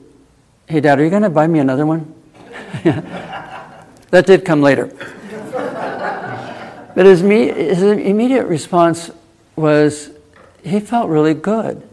Hey, 0.66 0.81
Dad, 0.81 0.99
are 0.99 1.05
you 1.05 1.11
going 1.11 1.23
to 1.23 1.31
buy 1.31 1.47
me 1.47 1.59
another 1.59 1.85
one? 1.85 2.14
that 2.85 4.25
did 4.25 4.47
come 4.47 4.62
later. 4.62 4.87
but 6.95 7.05
his, 7.05 7.21
his 7.21 7.83
immediate 7.83 8.47
response 8.47 9.11
was, 9.57 10.11
he 10.62 10.81
felt 10.81 11.09
really 11.09 11.35
good 11.35 11.88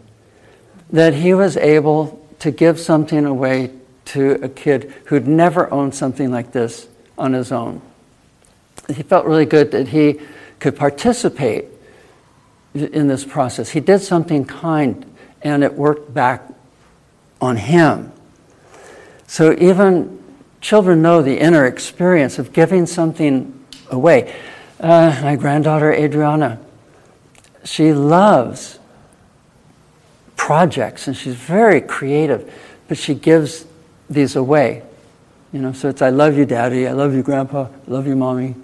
that 0.92 1.14
he 1.14 1.34
was 1.34 1.58
able 1.58 2.26
to 2.40 2.52
give 2.52 2.80
something 2.80 3.26
away 3.26 3.72
to 4.06 4.32
a 4.44 4.50
kid 4.50 4.94
who'd 5.06 5.28
never 5.28 5.72
owned 5.72 5.94
something 5.94 6.32
like 6.32 6.52
this 6.52 6.88
on 7.18 7.34
his 7.34 7.52
own. 7.52 7.82
He 8.88 9.04
felt 9.04 9.26
really 9.26 9.46
good 9.46 9.72
that 9.72 9.90
he 9.90 10.20
could 10.60 10.76
participate 10.76 11.66
in 12.74 13.08
this 13.08 13.24
process. 13.24 13.70
He 13.70 13.80
did 13.80 14.00
something 14.00 14.46
kind 14.46 15.06
and 15.42 15.64
it 15.64 15.74
worked 15.74 16.14
back 16.14 16.44
on 17.40 17.58
him. 17.58 18.12
So 19.28 19.56
even 19.60 20.22
children 20.60 21.02
know 21.02 21.22
the 21.22 21.40
inner 21.40 21.66
experience 21.66 22.40
of 22.40 22.52
giving 22.52 22.86
something 22.86 23.64
away. 23.90 24.36
Uh, 24.80 25.20
my 25.24 25.36
granddaughter 25.36 25.92
Adriana, 25.92 26.60
she 27.64 27.94
loves 27.94 28.80
projects 30.36 31.08
and 31.08 31.16
she's 31.16 31.36
very 31.36 31.82
creative, 31.82 32.54
but 32.88 32.98
she 32.98 33.14
gives 33.14 33.66
these 34.10 34.36
away. 34.36 34.84
You 35.52 35.60
know, 35.60 35.72
so 35.72 35.90
it's 35.90 36.02
I 36.02 36.10
love 36.10 36.38
you, 36.38 36.46
Daddy, 36.46 36.88
I 36.88 36.92
love 36.92 37.14
you, 37.14 37.24
Grandpa, 37.24 37.66
I 37.66 37.92
love 37.92 38.08
you, 38.08 38.16
Mommy. 38.16 38.56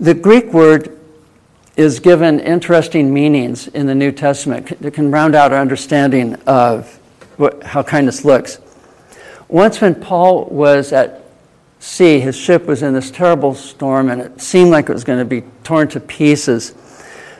The 0.00 0.14
Greek 0.14 0.52
word 0.52 0.98
is 1.76 2.00
given 2.00 2.40
interesting 2.40 3.12
meanings 3.12 3.68
in 3.68 3.86
the 3.86 3.94
New 3.94 4.10
Testament 4.10 4.80
that 4.80 4.94
can 4.94 5.10
round 5.10 5.34
out 5.34 5.52
our 5.52 5.60
understanding 5.60 6.34
of 6.46 6.98
what, 7.36 7.62
how 7.62 7.82
kindness 7.82 8.24
looks. 8.24 8.58
Once, 9.48 9.80
when 9.80 9.94
Paul 9.94 10.46
was 10.46 10.92
at 10.92 11.24
sea, 11.78 12.18
his 12.18 12.34
ship 12.34 12.66
was 12.66 12.82
in 12.82 12.94
this 12.94 13.10
terrible 13.10 13.54
storm 13.54 14.08
and 14.08 14.20
it 14.20 14.40
seemed 14.40 14.70
like 14.70 14.88
it 14.88 14.92
was 14.92 15.04
going 15.04 15.18
to 15.18 15.24
be 15.24 15.42
torn 15.62 15.88
to 15.88 16.00
pieces. 16.00 16.74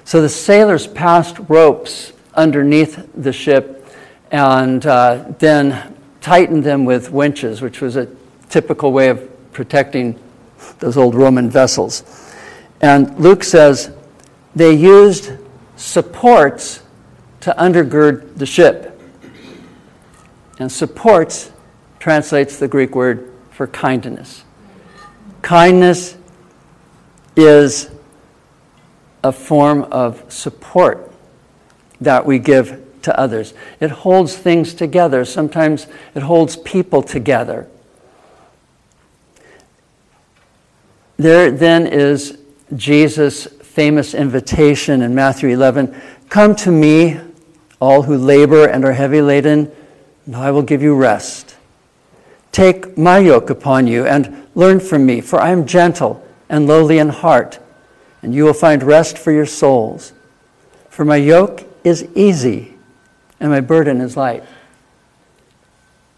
So 0.06 0.22
the 0.22 0.28
sailors 0.28 0.86
passed 0.86 1.36
ropes 1.48 2.12
underneath 2.32 3.08
the 3.16 3.32
ship 3.32 3.84
and 4.30 4.86
uh, 4.86 5.32
then 5.40 5.96
tightened 6.20 6.62
them 6.62 6.84
with 6.84 7.10
winches, 7.10 7.60
which 7.60 7.80
was 7.80 7.96
a 7.96 8.06
typical 8.48 8.92
way 8.92 9.08
of 9.08 9.52
protecting 9.52 10.16
those 10.78 10.96
old 10.96 11.16
Roman 11.16 11.50
vessels. 11.50 12.04
And 12.80 13.18
Luke 13.18 13.42
says 13.42 13.90
they 14.54 14.74
used 14.74 15.32
supports 15.74 16.84
to 17.40 17.52
undergird 17.58 18.36
the 18.36 18.46
ship. 18.46 19.00
And 20.60 20.70
supports 20.70 21.50
translates 21.98 22.60
the 22.60 22.68
Greek 22.68 22.94
word 22.94 23.32
for 23.50 23.66
kindness. 23.66 24.44
Kindness 25.42 26.16
is 27.34 27.90
a 29.26 29.32
form 29.32 29.82
of 29.90 30.22
support 30.32 31.12
that 32.00 32.24
we 32.24 32.38
give 32.38 32.80
to 33.02 33.18
others. 33.18 33.54
It 33.80 33.90
holds 33.90 34.36
things 34.36 34.72
together. 34.72 35.24
Sometimes 35.24 35.88
it 36.14 36.22
holds 36.22 36.56
people 36.56 37.02
together. 37.02 37.68
There 41.16 41.50
then 41.50 41.88
is 41.88 42.38
Jesus' 42.76 43.46
famous 43.46 44.14
invitation 44.14 45.02
in 45.02 45.14
Matthew 45.14 45.48
11 45.48 45.94
Come 46.28 46.54
to 46.56 46.70
me, 46.70 47.20
all 47.80 48.02
who 48.02 48.16
labor 48.16 48.66
and 48.66 48.84
are 48.84 48.92
heavy 48.92 49.20
laden, 49.20 49.70
and 50.26 50.36
I 50.36 50.50
will 50.50 50.62
give 50.62 50.82
you 50.82 50.94
rest. 50.94 51.56
Take 52.52 52.96
my 52.96 53.18
yoke 53.18 53.50
upon 53.50 53.86
you 53.86 54.06
and 54.06 54.46
learn 54.54 54.80
from 54.80 55.04
me, 55.04 55.20
for 55.20 55.40
I 55.40 55.50
am 55.50 55.66
gentle 55.66 56.24
and 56.48 56.66
lowly 56.66 56.98
in 56.98 57.08
heart, 57.08 57.58
and 58.26 58.34
you 58.34 58.42
will 58.42 58.52
find 58.52 58.82
rest 58.82 59.16
for 59.16 59.30
your 59.30 59.46
souls. 59.46 60.12
For 60.90 61.04
my 61.04 61.14
yoke 61.14 61.64
is 61.84 62.08
easy 62.16 62.74
and 63.38 63.52
my 63.52 63.60
burden 63.60 64.00
is 64.00 64.16
light. 64.16 64.42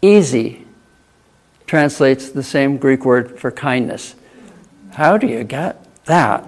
Easy 0.01 0.65
translates 1.67 2.31
the 2.31 2.41
same 2.41 2.77
Greek 2.77 3.05
word 3.05 3.39
for 3.39 3.51
kindness. 3.51 4.15
How 4.93 5.19
do 5.19 5.27
you 5.27 5.43
get 5.43 5.85
that? 6.05 6.43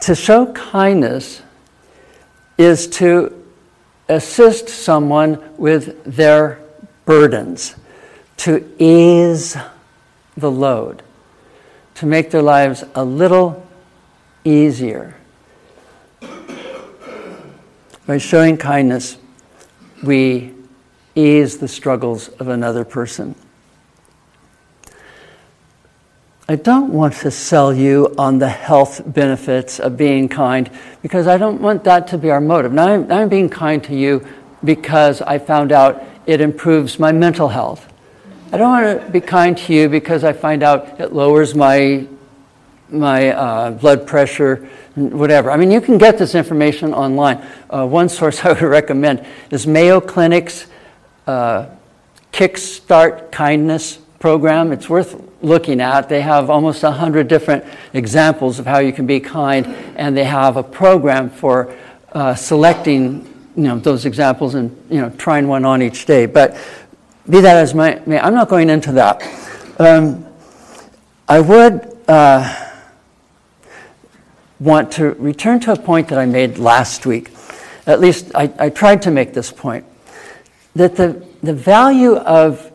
To 0.00 0.14
show 0.14 0.50
kindness 0.54 1.42
is 2.56 2.86
to 2.86 3.38
assist 4.08 4.70
someone 4.70 5.38
with 5.58 6.02
their 6.04 6.58
burdens, 7.04 7.74
to 8.38 8.66
ease 8.78 9.58
the 10.38 10.50
load, 10.50 11.02
to 11.96 12.06
make 12.06 12.30
their 12.30 12.42
lives 12.42 12.84
a 12.94 13.04
little 13.04 13.66
easier. 14.44 15.16
By 18.06 18.18
showing 18.18 18.56
kindness, 18.56 19.16
we 20.02 20.52
ease 21.14 21.58
the 21.58 21.68
struggles 21.68 22.28
of 22.28 22.48
another 22.48 22.84
person. 22.84 23.34
I 26.48 26.56
don't 26.56 26.92
want 26.92 27.14
to 27.14 27.30
sell 27.30 27.72
you 27.72 28.14
on 28.18 28.38
the 28.38 28.48
health 28.48 29.00
benefits 29.06 29.78
of 29.78 29.96
being 29.96 30.28
kind 30.28 30.68
because 31.00 31.26
I 31.26 31.38
don't 31.38 31.60
want 31.60 31.84
that 31.84 32.08
to 32.08 32.18
be 32.18 32.30
our 32.30 32.40
motive. 32.40 32.72
Now 32.72 32.88
I'm, 32.88 33.10
I'm 33.10 33.28
being 33.28 33.48
kind 33.48 33.82
to 33.84 33.94
you 33.94 34.26
because 34.64 35.22
I 35.22 35.38
found 35.38 35.72
out 35.72 36.02
it 36.26 36.40
improves 36.40 36.98
my 36.98 37.12
mental 37.12 37.48
health. 37.48 37.91
I 38.52 38.58
don't 38.58 38.68
want 38.68 39.06
to 39.06 39.10
be 39.10 39.22
kind 39.22 39.56
to 39.56 39.72
you 39.72 39.88
because 39.88 40.24
I 40.24 40.34
find 40.34 40.62
out 40.62 41.00
it 41.00 41.14
lowers 41.14 41.54
my, 41.54 42.06
my 42.90 43.28
uh, 43.30 43.70
blood 43.70 44.06
pressure, 44.06 44.68
whatever. 44.94 45.50
I 45.50 45.56
mean, 45.56 45.70
you 45.70 45.80
can 45.80 45.96
get 45.96 46.18
this 46.18 46.34
information 46.34 46.92
online. 46.92 47.42
Uh, 47.70 47.86
one 47.86 48.10
source 48.10 48.40
I 48.44 48.52
would 48.52 48.60
recommend 48.60 49.24
is 49.50 49.66
Mayo 49.66 50.02
Clinic's 50.02 50.66
uh, 51.26 51.64
Kickstart 52.30 53.32
Kindness 53.32 53.96
program. 54.18 54.70
It's 54.70 54.86
worth 54.86 55.18
looking 55.40 55.80
at. 55.80 56.10
They 56.10 56.20
have 56.20 56.50
almost 56.50 56.82
100 56.82 57.28
different 57.28 57.64
examples 57.94 58.58
of 58.58 58.66
how 58.66 58.80
you 58.80 58.92
can 58.92 59.06
be 59.06 59.18
kind, 59.18 59.66
and 59.96 60.14
they 60.14 60.24
have 60.24 60.58
a 60.58 60.62
program 60.62 61.30
for 61.30 61.74
uh, 62.12 62.34
selecting 62.34 63.26
you 63.56 63.64
know, 63.64 63.78
those 63.78 64.06
examples 64.06 64.54
and 64.54 64.76
you 64.90 65.00
know, 65.00 65.10
trying 65.10 65.46
one 65.46 65.64
on 65.64 65.82
each 65.82 66.06
day. 66.06 66.26
But 66.26 66.56
be 67.28 67.40
that 67.40 67.56
as 67.56 67.74
may, 67.74 68.00
I'm 68.18 68.34
not 68.34 68.48
going 68.48 68.68
into 68.68 68.92
that. 68.92 69.22
Um, 69.78 70.26
I 71.28 71.40
would 71.40 71.96
uh, 72.08 72.70
want 74.58 74.92
to 74.92 75.10
return 75.14 75.60
to 75.60 75.72
a 75.72 75.76
point 75.76 76.08
that 76.08 76.18
I 76.18 76.26
made 76.26 76.58
last 76.58 77.06
week. 77.06 77.30
At 77.86 78.00
least 78.00 78.32
I, 78.34 78.52
I 78.58 78.70
tried 78.70 79.02
to 79.02 79.10
make 79.10 79.32
this 79.34 79.50
point 79.50 79.84
that 80.74 80.96
the, 80.96 81.24
the 81.42 81.54
value 81.54 82.16
of 82.16 82.72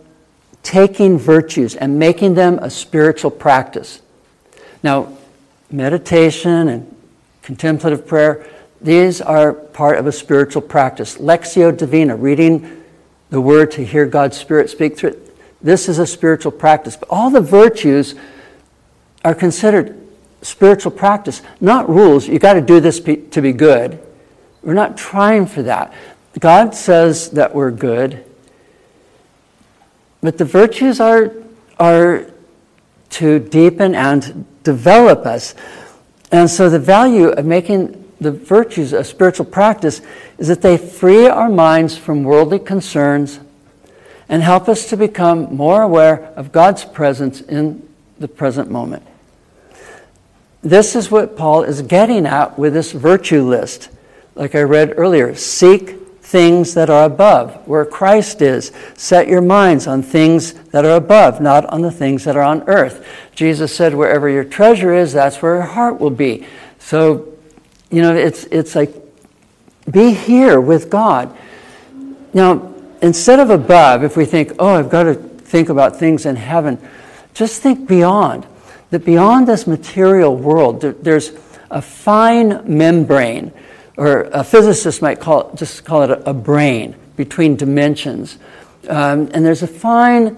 taking 0.64 1.18
virtues 1.18 1.76
and 1.76 1.98
making 1.98 2.34
them 2.34 2.60
a 2.60 2.70
spiritual 2.70 3.32
practice. 3.32 4.02
Now, 4.84 5.18
meditation 5.72 6.68
and 6.68 6.96
contemplative 7.42 8.06
prayer, 8.06 8.46
these 8.82 9.22
are 9.22 9.54
part 9.54 9.98
of 9.98 10.08
a 10.08 10.12
spiritual 10.12 10.62
practice. 10.62 11.18
Lectio 11.18 11.76
Divina, 11.76 12.16
reading 12.16 12.77
the 13.30 13.42
Word 13.42 13.72
to 13.72 13.86
hear 13.86 14.06
God's 14.06 14.38
Spirit 14.38 14.70
speak 14.70 14.98
through 14.98 15.12
it, 15.12 15.28
this 15.62 15.90
is 15.90 16.00
a 16.00 16.08
spiritual 16.08 16.52
practice. 16.52 16.96
But 16.96 17.10
all 17.10 17.30
the 17.30 17.42
virtues 17.42 18.16
are 19.26 19.36
considered 19.36 19.98
spiritual 20.42 20.92
practice, 20.92 21.42
not 21.60 21.90
rules. 21.90 22.28
You've 22.28 22.42
got 22.42 22.54
to 22.54 22.62
do 22.62 22.80
this 22.80 23.00
to 23.00 23.42
be 23.42 23.52
good. 23.52 24.00
We're 24.62 24.74
not 24.74 24.98
trying 24.98 25.48
for 25.48 25.64
that. 25.64 25.94
God 26.40 26.76
says 26.76 27.32
that 27.32 27.56
we're 27.56 27.72
good, 27.72 28.24
but 30.22 30.38
the 30.38 30.46
virtues 30.46 31.00
are, 31.00 31.34
are 31.80 32.26
to 33.12 33.40
deepen 33.40 33.96
and 33.96 34.46
develop 34.64 35.26
us. 35.26 35.56
And 36.32 36.50
so 36.50 36.70
the 36.70 36.80
value 36.80 37.30
of 37.30 37.46
making 37.46 38.07
the 38.20 38.32
virtues 38.32 38.94
of 38.94 39.06
spiritual 39.06 39.46
practice 39.46 40.02
is 40.38 40.48
that 40.48 40.62
they 40.62 40.78
free 40.78 41.28
our 41.28 41.50
minds 41.50 41.98
from 41.98 42.24
worldly 42.24 42.60
concerns 42.60 43.40
and 44.30 44.44
help 44.44 44.68
us 44.68 44.90
to 44.90 44.98
become 44.98 45.56
more 45.56 45.82
aware 45.82 46.34
of 46.36 46.52
God's 46.52 46.84
presence 46.84 47.42
in 47.42 47.88
the 48.20 48.28
present 48.28 48.70
moment. 48.70 49.04
This 50.62 50.96
is 50.96 51.12
what 51.12 51.38
Paul 51.38 51.64
is 51.64 51.82
getting 51.84 52.26
at 52.26 52.58
with 52.58 52.74
this 52.74 52.92
virtue 52.92 53.44
list. 53.44 53.90
Like 54.36 54.56
I 54.56 54.64
read 54.64 54.94
earlier, 54.98 55.34
seek 55.36 56.08
things 56.22 56.74
that 56.74 56.90
are 56.90 57.06
above, 57.06 57.66
where 57.68 57.86
Christ 57.86 58.42
is. 58.42 58.74
Set 58.98 59.30
your 59.30 59.42
minds 59.42 59.88
on 59.88 60.04
things 60.04 60.54
that 60.72 60.84
are 60.84 60.98
above, 60.98 61.40
not 61.40 61.66
on 61.68 61.82
the 61.82 61.92
things 61.92 62.26
that 62.26 62.36
are 62.36 62.44
on 62.44 62.68
earth. 62.68 63.08
Jesus 63.34 63.74
said, 63.74 63.94
wherever 63.94 64.28
your 64.28 64.44
treasure 64.44 64.94
is, 64.94 65.14
that's 65.14 65.42
where 65.42 65.56
your 65.56 65.64
heart 65.64 66.02
will 66.02 66.10
be. 66.10 66.46
So, 66.80 67.37
you 67.90 68.02
know, 68.02 68.16
it's, 68.16 68.44
it's 68.46 68.76
like, 68.76 68.94
be 69.90 70.14
here 70.14 70.60
with 70.60 70.90
God. 70.90 71.36
Now, 72.34 72.74
instead 73.02 73.40
of 73.40 73.50
above, 73.50 74.04
if 74.04 74.18
we 74.18 74.26
think, 74.26 74.54
oh, 74.60 74.76
I've 74.76 74.90
got 74.90 75.04
to 75.04 75.14
think 75.16 75.70
about 75.70 75.98
things 75.98 76.26
in 76.26 76.36
heaven, 76.36 76.78
just 77.34 77.62
think 77.62 77.88
beyond. 77.88 78.46
That 78.90 79.06
beyond 79.06 79.48
this 79.48 79.68
material 79.68 80.36
world, 80.36 80.82
there's 80.82 81.32
a 81.70 81.82
fine 81.82 82.62
membrane 82.66 83.52
or 83.98 84.24
a 84.32 84.44
physicist 84.44 85.02
might 85.02 85.20
call 85.20 85.50
it, 85.50 85.56
just 85.56 85.84
call 85.84 86.04
it 86.04 86.22
a, 86.26 86.34
brane 86.34 86.96
between 87.16 87.56
dimensions. 87.56 88.38
Um, 88.88 89.30
and 89.34 89.44
there's 89.44 89.64
a 89.64 89.68
fine 89.68 90.38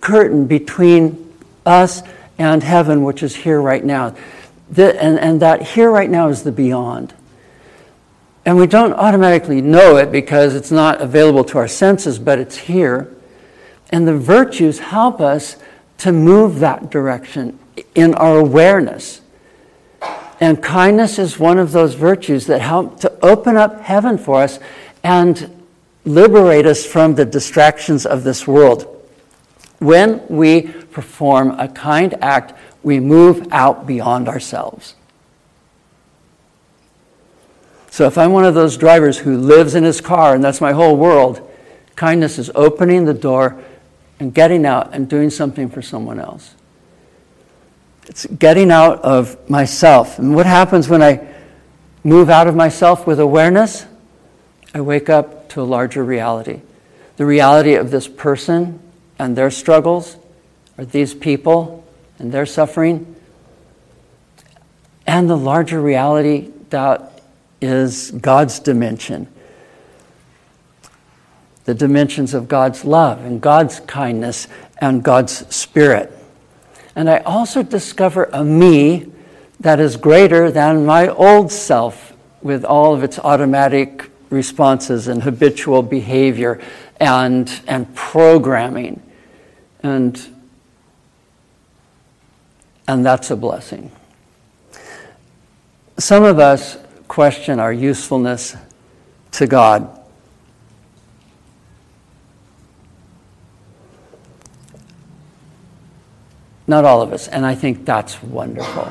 curtain 0.00 0.46
between 0.46 1.34
us 1.66 2.02
and 2.38 2.62
heaven, 2.62 3.04
which 3.04 3.22
is 3.22 3.36
here 3.36 3.60
right 3.60 3.84
now. 3.84 4.16
The, 4.70 5.02
and, 5.02 5.18
and 5.18 5.40
that 5.40 5.62
here 5.62 5.90
right 5.90 6.10
now 6.10 6.28
is 6.28 6.42
the 6.42 6.52
beyond. 6.52 7.14
And 8.44 8.56
we 8.56 8.66
don't 8.66 8.92
automatically 8.94 9.60
know 9.60 9.96
it 9.96 10.10
because 10.10 10.54
it's 10.54 10.70
not 10.70 11.00
available 11.00 11.44
to 11.44 11.58
our 11.58 11.68
senses, 11.68 12.18
but 12.18 12.38
it's 12.38 12.56
here. 12.56 13.14
And 13.90 14.06
the 14.06 14.16
virtues 14.16 14.78
help 14.78 15.20
us 15.20 15.56
to 15.98 16.12
move 16.12 16.60
that 16.60 16.90
direction 16.90 17.58
in 17.94 18.14
our 18.14 18.38
awareness. 18.38 19.20
And 20.40 20.62
kindness 20.62 21.18
is 21.18 21.38
one 21.38 21.58
of 21.58 21.72
those 21.72 21.94
virtues 21.94 22.46
that 22.46 22.60
help 22.60 23.00
to 23.00 23.12
open 23.24 23.56
up 23.56 23.80
heaven 23.80 24.16
for 24.16 24.42
us 24.42 24.60
and 25.02 25.64
liberate 26.04 26.64
us 26.64 26.86
from 26.86 27.16
the 27.16 27.24
distractions 27.24 28.06
of 28.06 28.24
this 28.24 28.46
world. 28.46 28.94
When 29.78 30.26
we 30.28 30.62
perform 30.62 31.58
a 31.58 31.68
kind 31.68 32.14
act, 32.22 32.54
we 32.88 32.98
move 33.00 33.46
out 33.50 33.86
beyond 33.86 34.30
ourselves. 34.30 34.94
So 37.90 38.06
if 38.06 38.16
I'm 38.16 38.32
one 38.32 38.46
of 38.46 38.54
those 38.54 38.78
drivers 38.78 39.18
who 39.18 39.36
lives 39.36 39.74
in 39.74 39.84
his 39.84 40.00
car 40.00 40.34
and 40.34 40.42
that's 40.42 40.62
my 40.62 40.72
whole 40.72 40.96
world, 40.96 41.46
kindness 41.96 42.38
is 42.38 42.50
opening 42.54 43.04
the 43.04 43.12
door 43.12 43.62
and 44.18 44.32
getting 44.32 44.64
out 44.64 44.94
and 44.94 45.06
doing 45.06 45.28
something 45.28 45.68
for 45.68 45.82
someone 45.82 46.18
else. 46.18 46.54
It's 48.06 48.24
getting 48.24 48.70
out 48.70 49.02
of 49.02 49.50
myself. 49.50 50.18
And 50.18 50.34
what 50.34 50.46
happens 50.46 50.88
when 50.88 51.02
I 51.02 51.28
move 52.04 52.30
out 52.30 52.46
of 52.46 52.56
myself 52.56 53.06
with 53.06 53.20
awareness? 53.20 53.84
I 54.72 54.80
wake 54.80 55.10
up 55.10 55.50
to 55.50 55.60
a 55.60 55.64
larger 55.64 56.02
reality. 56.02 56.62
The 57.18 57.26
reality 57.26 57.74
of 57.74 57.90
this 57.90 58.08
person 58.08 58.80
and 59.18 59.36
their 59.36 59.50
struggles, 59.50 60.16
or 60.78 60.86
these 60.86 61.12
people 61.12 61.84
and 62.18 62.32
their 62.32 62.46
suffering, 62.46 63.14
and 65.06 65.28
the 65.28 65.36
larger 65.36 65.80
reality 65.80 66.50
that 66.70 67.22
is 67.60 68.10
God's 68.10 68.58
dimension. 68.58 69.26
The 71.64 71.74
dimensions 71.74 72.34
of 72.34 72.48
God's 72.48 72.84
love 72.84 73.24
and 73.24 73.40
God's 73.40 73.80
kindness 73.80 74.48
and 74.78 75.02
God's 75.02 75.54
spirit. 75.54 76.12
And 76.94 77.08
I 77.08 77.18
also 77.18 77.62
discover 77.62 78.24
a 78.32 78.44
me 78.44 79.10
that 79.60 79.80
is 79.80 79.96
greater 79.96 80.50
than 80.50 80.86
my 80.86 81.08
old 81.08 81.52
self 81.52 82.12
with 82.42 82.64
all 82.64 82.94
of 82.94 83.02
its 83.02 83.18
automatic 83.18 84.10
responses 84.30 85.08
and 85.08 85.22
habitual 85.22 85.82
behavior 85.82 86.60
and, 87.00 87.60
and 87.66 87.92
programming. 87.94 89.02
And, 89.82 90.37
and 92.88 93.04
that's 93.04 93.30
a 93.30 93.36
blessing. 93.36 93.92
Some 95.98 96.24
of 96.24 96.38
us 96.38 96.78
question 97.06 97.60
our 97.60 97.72
usefulness 97.72 98.56
to 99.32 99.46
God. 99.46 99.94
Not 106.66 106.84
all 106.84 107.02
of 107.02 107.12
us, 107.12 107.28
and 107.28 107.46
I 107.46 107.54
think 107.54 107.84
that's 107.84 108.22
wonderful. 108.22 108.90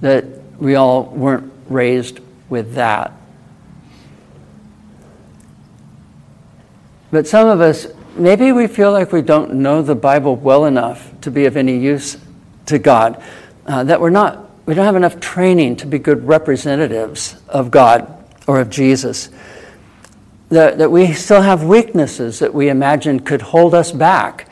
That 0.00 0.24
we 0.58 0.74
all 0.74 1.04
weren't 1.04 1.52
raised 1.68 2.20
with 2.48 2.74
that. 2.74 3.12
But 7.10 7.26
some 7.26 7.48
of 7.48 7.60
us, 7.60 7.86
maybe 8.16 8.52
we 8.52 8.66
feel 8.66 8.92
like 8.92 9.12
we 9.12 9.20
don't 9.20 9.54
know 9.54 9.82
the 9.82 9.94
Bible 9.94 10.36
well 10.36 10.64
enough 10.64 11.12
to 11.20 11.30
be 11.30 11.44
of 11.44 11.56
any 11.56 11.76
use 11.76 12.16
to 12.66 12.78
God, 12.78 13.22
uh, 13.66 13.84
that 13.84 14.00
we're 14.00 14.10
not, 14.10 14.50
we 14.66 14.74
don't 14.74 14.84
have 14.84 14.96
enough 14.96 15.20
training 15.20 15.76
to 15.76 15.86
be 15.86 15.98
good 15.98 16.26
representatives 16.26 17.36
of 17.48 17.70
God 17.70 18.24
or 18.46 18.60
of 18.60 18.70
Jesus. 18.70 19.30
That, 20.50 20.78
that 20.78 20.90
we 20.90 21.12
still 21.12 21.42
have 21.42 21.64
weaknesses 21.64 22.40
that 22.40 22.52
we 22.52 22.68
imagine 22.68 23.20
could 23.20 23.42
hold 23.42 23.74
us 23.74 23.90
back. 23.90 24.50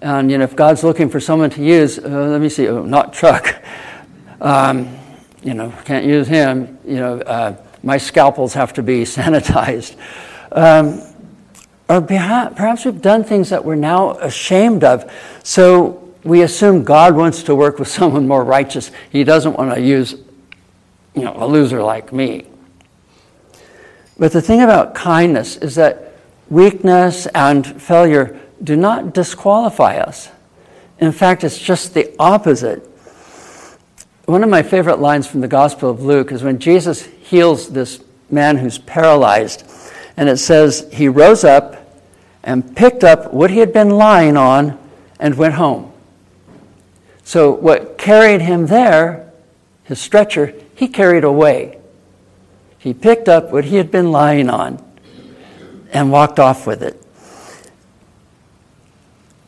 And 0.00 0.30
you 0.30 0.38
know, 0.38 0.44
if 0.44 0.56
God's 0.56 0.82
looking 0.82 1.08
for 1.08 1.20
someone 1.20 1.50
to 1.50 1.62
use, 1.62 1.98
uh, 1.98 2.02
let 2.02 2.40
me 2.40 2.48
see, 2.48 2.68
oh, 2.68 2.84
not 2.84 3.12
Chuck. 3.12 3.62
Um, 4.40 4.98
you 5.42 5.54
know, 5.54 5.72
can't 5.84 6.06
use 6.06 6.26
him. 6.26 6.78
You 6.84 6.96
know, 6.96 7.20
uh, 7.20 7.56
my 7.82 7.98
scalpels 7.98 8.54
have 8.54 8.72
to 8.74 8.82
be 8.82 9.02
sanitized. 9.02 9.96
Um, 10.50 11.02
or 11.88 12.00
perhaps 12.00 12.84
we've 12.84 13.02
done 13.02 13.22
things 13.22 13.50
that 13.50 13.64
we're 13.64 13.74
now 13.74 14.12
ashamed 14.12 14.82
of. 14.82 15.10
So 15.42 16.01
we 16.24 16.42
assume 16.42 16.84
God 16.84 17.16
wants 17.16 17.42
to 17.44 17.54
work 17.54 17.78
with 17.78 17.88
someone 17.98 18.26
more 18.26 18.44
righteous. 18.44 18.90
He 19.10 19.24
doesn't 19.24 19.56
want 19.56 19.74
to 19.74 19.80
use, 19.80 20.14
you 21.14 21.22
know, 21.22 21.34
a 21.36 21.46
loser 21.46 21.82
like 21.82 22.12
me. 22.12 22.46
But 24.18 24.32
the 24.32 24.42
thing 24.42 24.60
about 24.60 24.94
kindness 24.94 25.56
is 25.56 25.74
that 25.76 26.12
weakness 26.48 27.26
and 27.28 27.80
failure 27.80 28.38
do 28.62 28.76
not 28.76 29.14
disqualify 29.14 29.96
us. 29.96 30.28
In 30.98 31.12
fact, 31.12 31.42
it's 31.42 31.58
just 31.58 31.94
the 31.94 32.14
opposite. 32.18 32.88
One 34.26 34.44
of 34.44 34.50
my 34.50 34.62
favorite 34.62 35.00
lines 35.00 35.26
from 35.26 35.40
the 35.40 35.48
Gospel 35.48 35.90
of 35.90 36.02
Luke 36.02 36.30
is 36.30 36.42
when 36.42 36.58
Jesus 36.58 37.02
heals 37.02 37.68
this 37.70 38.04
man 38.30 38.56
who's 38.56 38.78
paralyzed 38.78 39.64
and 40.16 40.28
it 40.28 40.36
says, 40.36 40.88
He 40.92 41.08
rose 41.08 41.42
up 41.42 42.02
and 42.44 42.76
picked 42.76 43.02
up 43.02 43.32
what 43.32 43.50
he 43.50 43.58
had 43.58 43.72
been 43.72 43.90
lying 43.90 44.36
on 44.36 44.78
and 45.18 45.34
went 45.36 45.54
home. 45.54 45.91
So, 47.32 47.50
what 47.50 47.96
carried 47.96 48.42
him 48.42 48.66
there, 48.66 49.32
his 49.84 49.98
stretcher, 49.98 50.52
he 50.74 50.86
carried 50.86 51.24
away. 51.24 51.78
He 52.78 52.92
picked 52.92 53.26
up 53.26 53.50
what 53.50 53.64
he 53.64 53.76
had 53.76 53.90
been 53.90 54.12
lying 54.12 54.50
on 54.50 54.84
and 55.94 56.12
walked 56.12 56.38
off 56.38 56.66
with 56.66 56.82
it. 56.82 57.02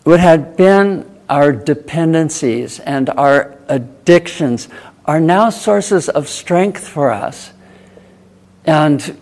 What 0.05 0.19
had 0.19 0.57
been 0.57 1.05
our 1.29 1.53
dependencies 1.53 2.81
and 2.81 3.11
our 3.11 3.55
addictions 3.69 4.71
are 5.05 5.21
now 5.21 5.51
sources 5.51 6.09
of 6.09 6.27
strength 6.27 6.89
for 6.89 7.11
us. 7.11 7.53
And 8.65 9.15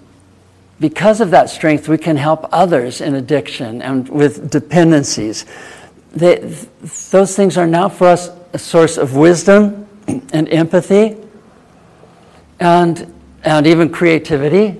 because 0.78 1.20
of 1.20 1.32
that 1.32 1.50
strength, 1.50 1.88
we 1.88 1.98
can 1.98 2.16
help 2.16 2.46
others 2.52 3.00
in 3.00 3.16
addiction 3.16 3.82
and 3.82 4.08
with 4.08 4.52
dependencies. 4.52 5.46
They, 6.12 6.36
those 7.10 7.34
things 7.34 7.56
are 7.56 7.66
now 7.66 7.88
for 7.88 8.06
us 8.06 8.30
a 8.52 8.58
source 8.58 8.98
of 8.98 9.16
wisdom 9.16 9.88
and 10.06 10.48
empathy 10.48 11.16
and, 12.60 13.12
and 13.44 13.66
even 13.66 13.90
creativity. 13.90 14.78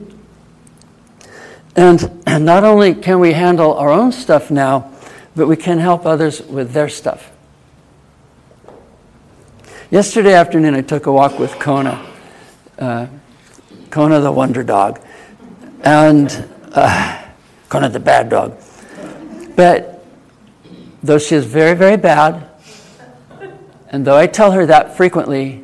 And, 1.74 2.22
and 2.26 2.44
not 2.44 2.64
only 2.64 2.94
can 2.94 3.20
we 3.20 3.32
handle 3.32 3.74
our 3.74 3.90
own 3.90 4.12
stuff 4.12 4.50
now, 4.50 4.90
but 5.34 5.46
we 5.46 5.56
can 5.56 5.78
help 5.78 6.04
others 6.04 6.42
with 6.42 6.72
their 6.72 6.88
stuff. 6.88 7.30
Yesterday 9.90 10.34
afternoon, 10.34 10.74
I 10.74 10.82
took 10.82 11.06
a 11.06 11.12
walk 11.12 11.38
with 11.38 11.58
Kona, 11.58 12.06
uh, 12.78 13.06
Kona 13.90 14.20
the 14.20 14.32
wonder 14.32 14.62
dog 14.62 15.00
and 15.82 16.48
uh, 16.72 17.22
of 17.72 17.92
the 17.92 18.00
bad 18.00 18.28
dog. 18.28 18.56
But 19.56 20.04
though 21.02 21.18
she 21.18 21.34
is 21.34 21.44
very, 21.46 21.74
very 21.74 21.96
bad, 21.96 22.48
and 23.92 24.04
though 24.04 24.16
I 24.16 24.26
tell 24.26 24.52
her 24.52 24.66
that 24.66 24.96
frequently, 24.96 25.62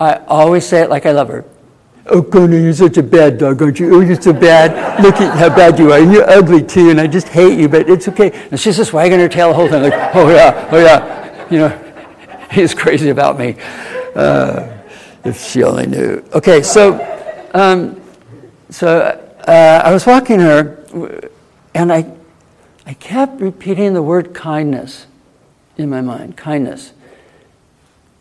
I 0.00 0.16
always 0.26 0.66
say 0.66 0.82
it 0.82 0.90
like 0.90 1.06
I 1.06 1.12
love 1.12 1.28
her. 1.28 1.44
Oh, 2.06 2.22
Kona, 2.22 2.56
you're 2.56 2.72
such 2.72 2.96
a 2.96 3.02
bad 3.02 3.38
dog, 3.38 3.62
aren't 3.62 3.78
you? 3.78 3.94
Oh, 3.94 4.00
you're 4.00 4.20
so 4.20 4.32
bad. 4.32 5.02
Look 5.02 5.16
at 5.20 5.38
how 5.38 5.48
bad 5.48 5.78
you 5.78 5.92
are. 5.92 6.00
And 6.00 6.12
you're 6.12 6.28
ugly, 6.28 6.62
too, 6.62 6.90
and 6.90 7.00
I 7.00 7.06
just 7.06 7.28
hate 7.28 7.58
you, 7.58 7.68
but 7.68 7.88
it's 7.88 8.08
okay. 8.08 8.32
And 8.50 8.58
she's 8.58 8.76
just 8.76 8.92
wagging 8.92 9.20
her 9.20 9.28
tail 9.28 9.48
the 9.48 9.54
whole 9.54 9.68
time, 9.68 9.82
like, 9.82 9.92
oh, 10.14 10.28
yeah, 10.30 10.68
oh, 10.72 10.78
yeah. 10.78 11.48
You 11.50 11.58
know, 11.58 11.94
he's 12.50 12.74
crazy 12.74 13.10
about 13.10 13.38
me. 13.38 13.56
Uh, 14.16 14.78
if 15.24 15.40
she 15.40 15.62
only 15.62 15.86
knew. 15.86 16.24
Okay, 16.32 16.62
so 16.62 16.98
um, 17.54 18.00
so 18.70 18.98
uh, 19.46 19.82
I 19.84 19.92
was 19.92 20.06
walking 20.06 20.40
her, 20.40 20.84
and 21.74 21.92
I, 21.92 22.10
I 22.86 22.94
kept 22.94 23.40
repeating 23.40 23.94
the 23.94 24.02
word 24.02 24.34
kindness 24.34 25.06
in 25.76 25.88
my 25.90 26.00
mind 26.00 26.36
kindness. 26.36 26.92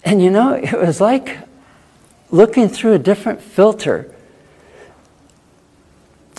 And 0.03 0.21
you 0.21 0.31
know, 0.31 0.53
it 0.53 0.73
was 0.73 0.99
like 1.01 1.37
looking 2.31 2.69
through 2.69 2.93
a 2.93 2.99
different 2.99 3.41
filter. 3.41 4.13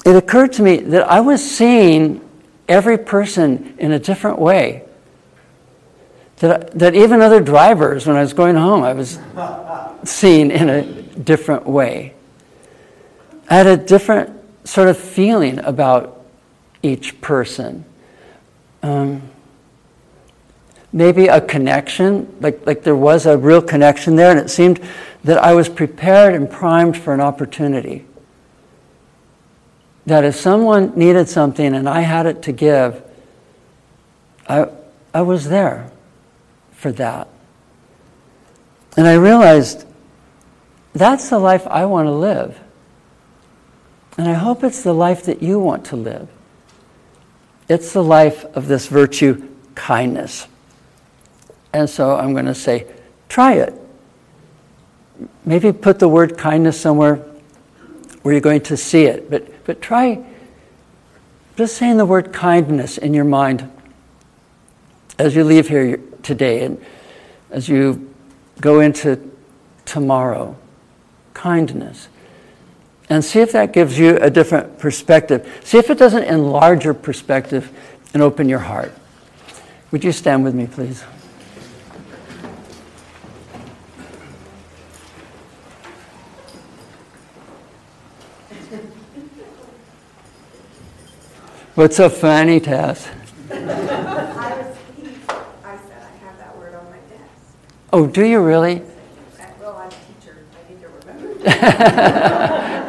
It 0.05 0.17
occurred 0.17 0.53
to 0.55 0.63
me 0.63 0.79
that 0.79 1.09
I 1.09 1.21
was 1.21 1.49
seeing 1.49 2.27
every 2.69 2.99
person 2.99 3.75
in 3.79 3.93
a 3.93 3.99
different 3.99 4.39
way. 4.39 4.85
That, 6.39 6.77
that 6.77 6.97
even 6.97 7.21
other 7.21 7.41
drivers, 7.41 8.07
when 8.07 8.17
I 8.17 8.21
was 8.21 8.33
going 8.33 8.57
home, 8.57 8.83
I 8.83 8.95
was 8.95 9.19
seeing 10.05 10.51
in 10.51 10.69
a 10.69 10.83
different 10.83 11.67
way. 11.67 12.15
I 13.49 13.55
had 13.55 13.67
a 13.67 13.77
different 13.77 14.31
sort 14.65 14.89
of 14.89 14.97
feeling 14.97 15.59
about 15.61 16.25
each 16.83 17.21
person. 17.21 17.85
Um, 18.83 19.23
maybe 20.93 21.27
a 21.27 21.41
connection, 21.41 22.37
like, 22.41 22.67
like 22.67 22.83
there 22.83 22.97
was 22.97 23.27
a 23.27 23.37
real 23.37 23.63
connection 23.63 24.17
there, 24.17 24.31
and 24.31 24.39
it 24.39 24.51
seemed 24.51 24.81
that 25.25 25.39
I 25.39 25.55
was 25.55 25.69
prepared 25.69 26.35
and 26.35 26.51
primed 26.51 26.97
for 26.97 27.15
an 27.15 27.21
opportunity. 27.21 28.07
That 30.07 30.25
if 30.25 30.35
someone 30.35 30.99
needed 30.99 31.29
something 31.29 31.75
and 31.75 31.89
I 31.89 32.01
had 32.01 32.27
it 32.27 32.43
to 32.43 32.53
give, 32.53 33.03
I, 34.49 34.69
I 35.15 35.23
was 35.23 35.49
there 35.49 35.91
for 36.73 36.93
that. 36.93 37.29
And 38.97 39.07
I 39.07 39.15
realized 39.15 39.87
that's 40.93 41.31
the 41.31 41.39
life 41.39 41.67
I 41.67 41.87
want 41.87 42.07
to 42.07 42.13
live. 42.13 42.59
And 44.19 44.29
I 44.29 44.35
hope 44.35 44.63
it's 44.65 44.83
the 44.83 44.93
life 44.93 45.25
that 45.25 45.43
you 45.43 45.59
want 45.59 45.87
to 45.87 45.97
live. 45.97 46.29
It's 47.69 47.93
the 47.93 48.03
life 48.03 48.45
of 48.57 48.67
this 48.67 48.89
virtue, 48.89 49.49
kindness. 49.75 50.49
And 51.73 51.89
so 51.89 52.17
I'm 52.17 52.33
going 52.33 52.47
to 52.47 52.55
say, 52.55 52.87
try 53.29 53.55
it. 53.55 53.75
Maybe 55.45 55.73
put 55.73 55.99
the 55.99 56.09
word 56.09 56.37
kindness 56.37 56.81
somewhere 56.81 57.17
where 58.23 58.35
you're 58.35 58.41
going 58.41 58.63
to 58.63 58.77
see 58.77 59.05
it. 59.05 59.31
But, 59.31 59.65
but 59.65 59.81
try 59.81 60.25
just 61.57 61.77
saying 61.77 61.99
the 61.99 62.07
word 62.07 62.33
kindness 62.33 62.99
in 62.99 63.13
your 63.13 63.25
mind 63.25 63.71
as 65.19 65.35
you 65.35 65.45
leave 65.45 65.69
here 65.69 66.01
today 66.23 66.65
and 66.65 66.83
as 67.51 67.69
you 67.69 68.13
go 68.61 68.81
into 68.81 69.31
tomorrow. 69.85 70.57
Kindness. 71.35 72.09
And 73.09 73.25
see 73.25 73.41
if 73.41 73.53
that 73.53 73.73
gives 73.73 73.99
you 73.99 74.17
a 74.17 74.31
different 74.31 74.79
perspective. 74.79 75.61
See 75.65 75.77
if 75.77 75.91
it 75.91 75.99
doesn't 75.99 76.25
enlarge 76.25 76.85
your 76.85 76.95
perspective 76.95 77.71
and 78.15 78.23
open 78.23 78.49
your 78.49 78.61
heart. 78.61 78.93
Would 79.91 80.05
you 80.05 80.13
stand 80.13 80.45
with 80.45 80.55
me, 80.55 80.67
please? 80.67 81.05
What's 91.75 91.97
so 91.97 92.11
funny, 92.11 92.61
Tess? 92.61 93.09
I 93.51 93.55
was, 93.55 94.77
he, 94.95 95.09
I 95.65 95.79
said 95.79 96.03
I 96.03 96.17
have 96.23 96.37
that 96.37 96.55
word 96.59 96.75
on 96.75 96.85
my 96.85 96.99
desk. 97.09 97.57
Oh, 97.91 98.07
do 98.07 98.27
you 98.27 98.43
really? 98.43 98.83
Well, 99.59 99.79
I'm 99.79 99.89
a 99.89 99.91
teacher, 99.91 100.45
I 100.53 100.71
need 100.71 100.83
to 100.83 100.89
remember. 100.89 101.45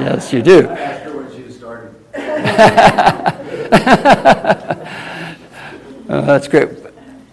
yes, 0.04 0.34
you 0.34 0.42
do. 0.42 0.68
I 0.68 0.74
asked 0.74 1.04
her 1.06 1.16
when 1.16 1.32
she 1.34 1.50
started. 1.54 1.96
oh, 6.10 6.22
that's 6.26 6.50
great. 6.50 6.68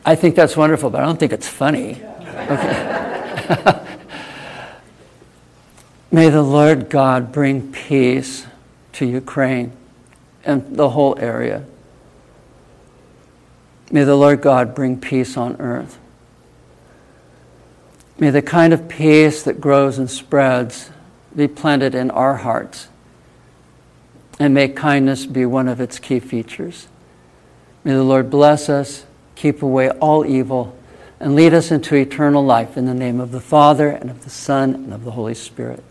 I 0.07 0.15
think 0.15 0.37
that's 0.37 0.57
wonderful, 0.57 0.89
but 0.89 1.01
I 1.01 1.05
don't 1.05 1.19
think 1.19 1.33
it's 1.33 1.49
funny. 1.49 2.01
Okay. 2.49 3.81
May 6.13 6.29
the 6.29 6.43
Lord 6.43 6.89
God 6.89 7.33
bring 7.33 7.73
peace 7.73 8.47
to 8.93 9.05
Ukraine 9.05 9.73
and 10.45 10.77
the 10.77 10.91
whole 10.91 11.19
area. 11.19 11.65
May 13.91 14.05
the 14.05 14.17
Lord 14.17 14.41
God 14.41 14.75
bring 14.75 15.01
peace 15.01 15.37
on 15.37 15.57
earth. 15.61 15.99
May 18.19 18.31
the 18.31 18.43
kind 18.43 18.73
of 18.73 18.89
peace 18.89 19.43
that 19.43 19.61
grows 19.61 19.99
and 19.99 20.11
spreads 20.11 20.91
be 21.35 21.49
planted 21.49 21.95
in 21.95 22.11
our 22.11 22.37
hearts. 22.37 22.89
And 24.39 24.55
may 24.55 24.69
kindness 24.69 25.27
be 25.27 25.45
one 25.45 25.69
of 25.69 25.81
its 25.81 25.99
key 25.99 26.21
features. 26.21 26.89
May 27.83 27.93
the 27.93 28.03
Lord 28.03 28.31
bless 28.31 28.69
us, 28.69 29.05
keep 29.35 29.63
away 29.63 29.91
all 29.91 30.25
evil, 30.25 30.77
and 31.19 31.35
lead 31.35 31.53
us 31.53 31.71
into 31.71 31.95
eternal 31.95 32.45
life 32.45 32.77
in 32.77 32.87
the 32.87 32.95
name 32.95 33.21
of 33.21 33.33
the 33.33 33.41
Father, 33.41 33.89
and 33.89 34.11
of 34.11 34.25
the 34.25 34.31
Son, 34.31 34.75
and 34.75 34.93
of 34.93 35.05
the 35.05 35.13
Holy 35.13 35.35
Spirit. 35.35 35.83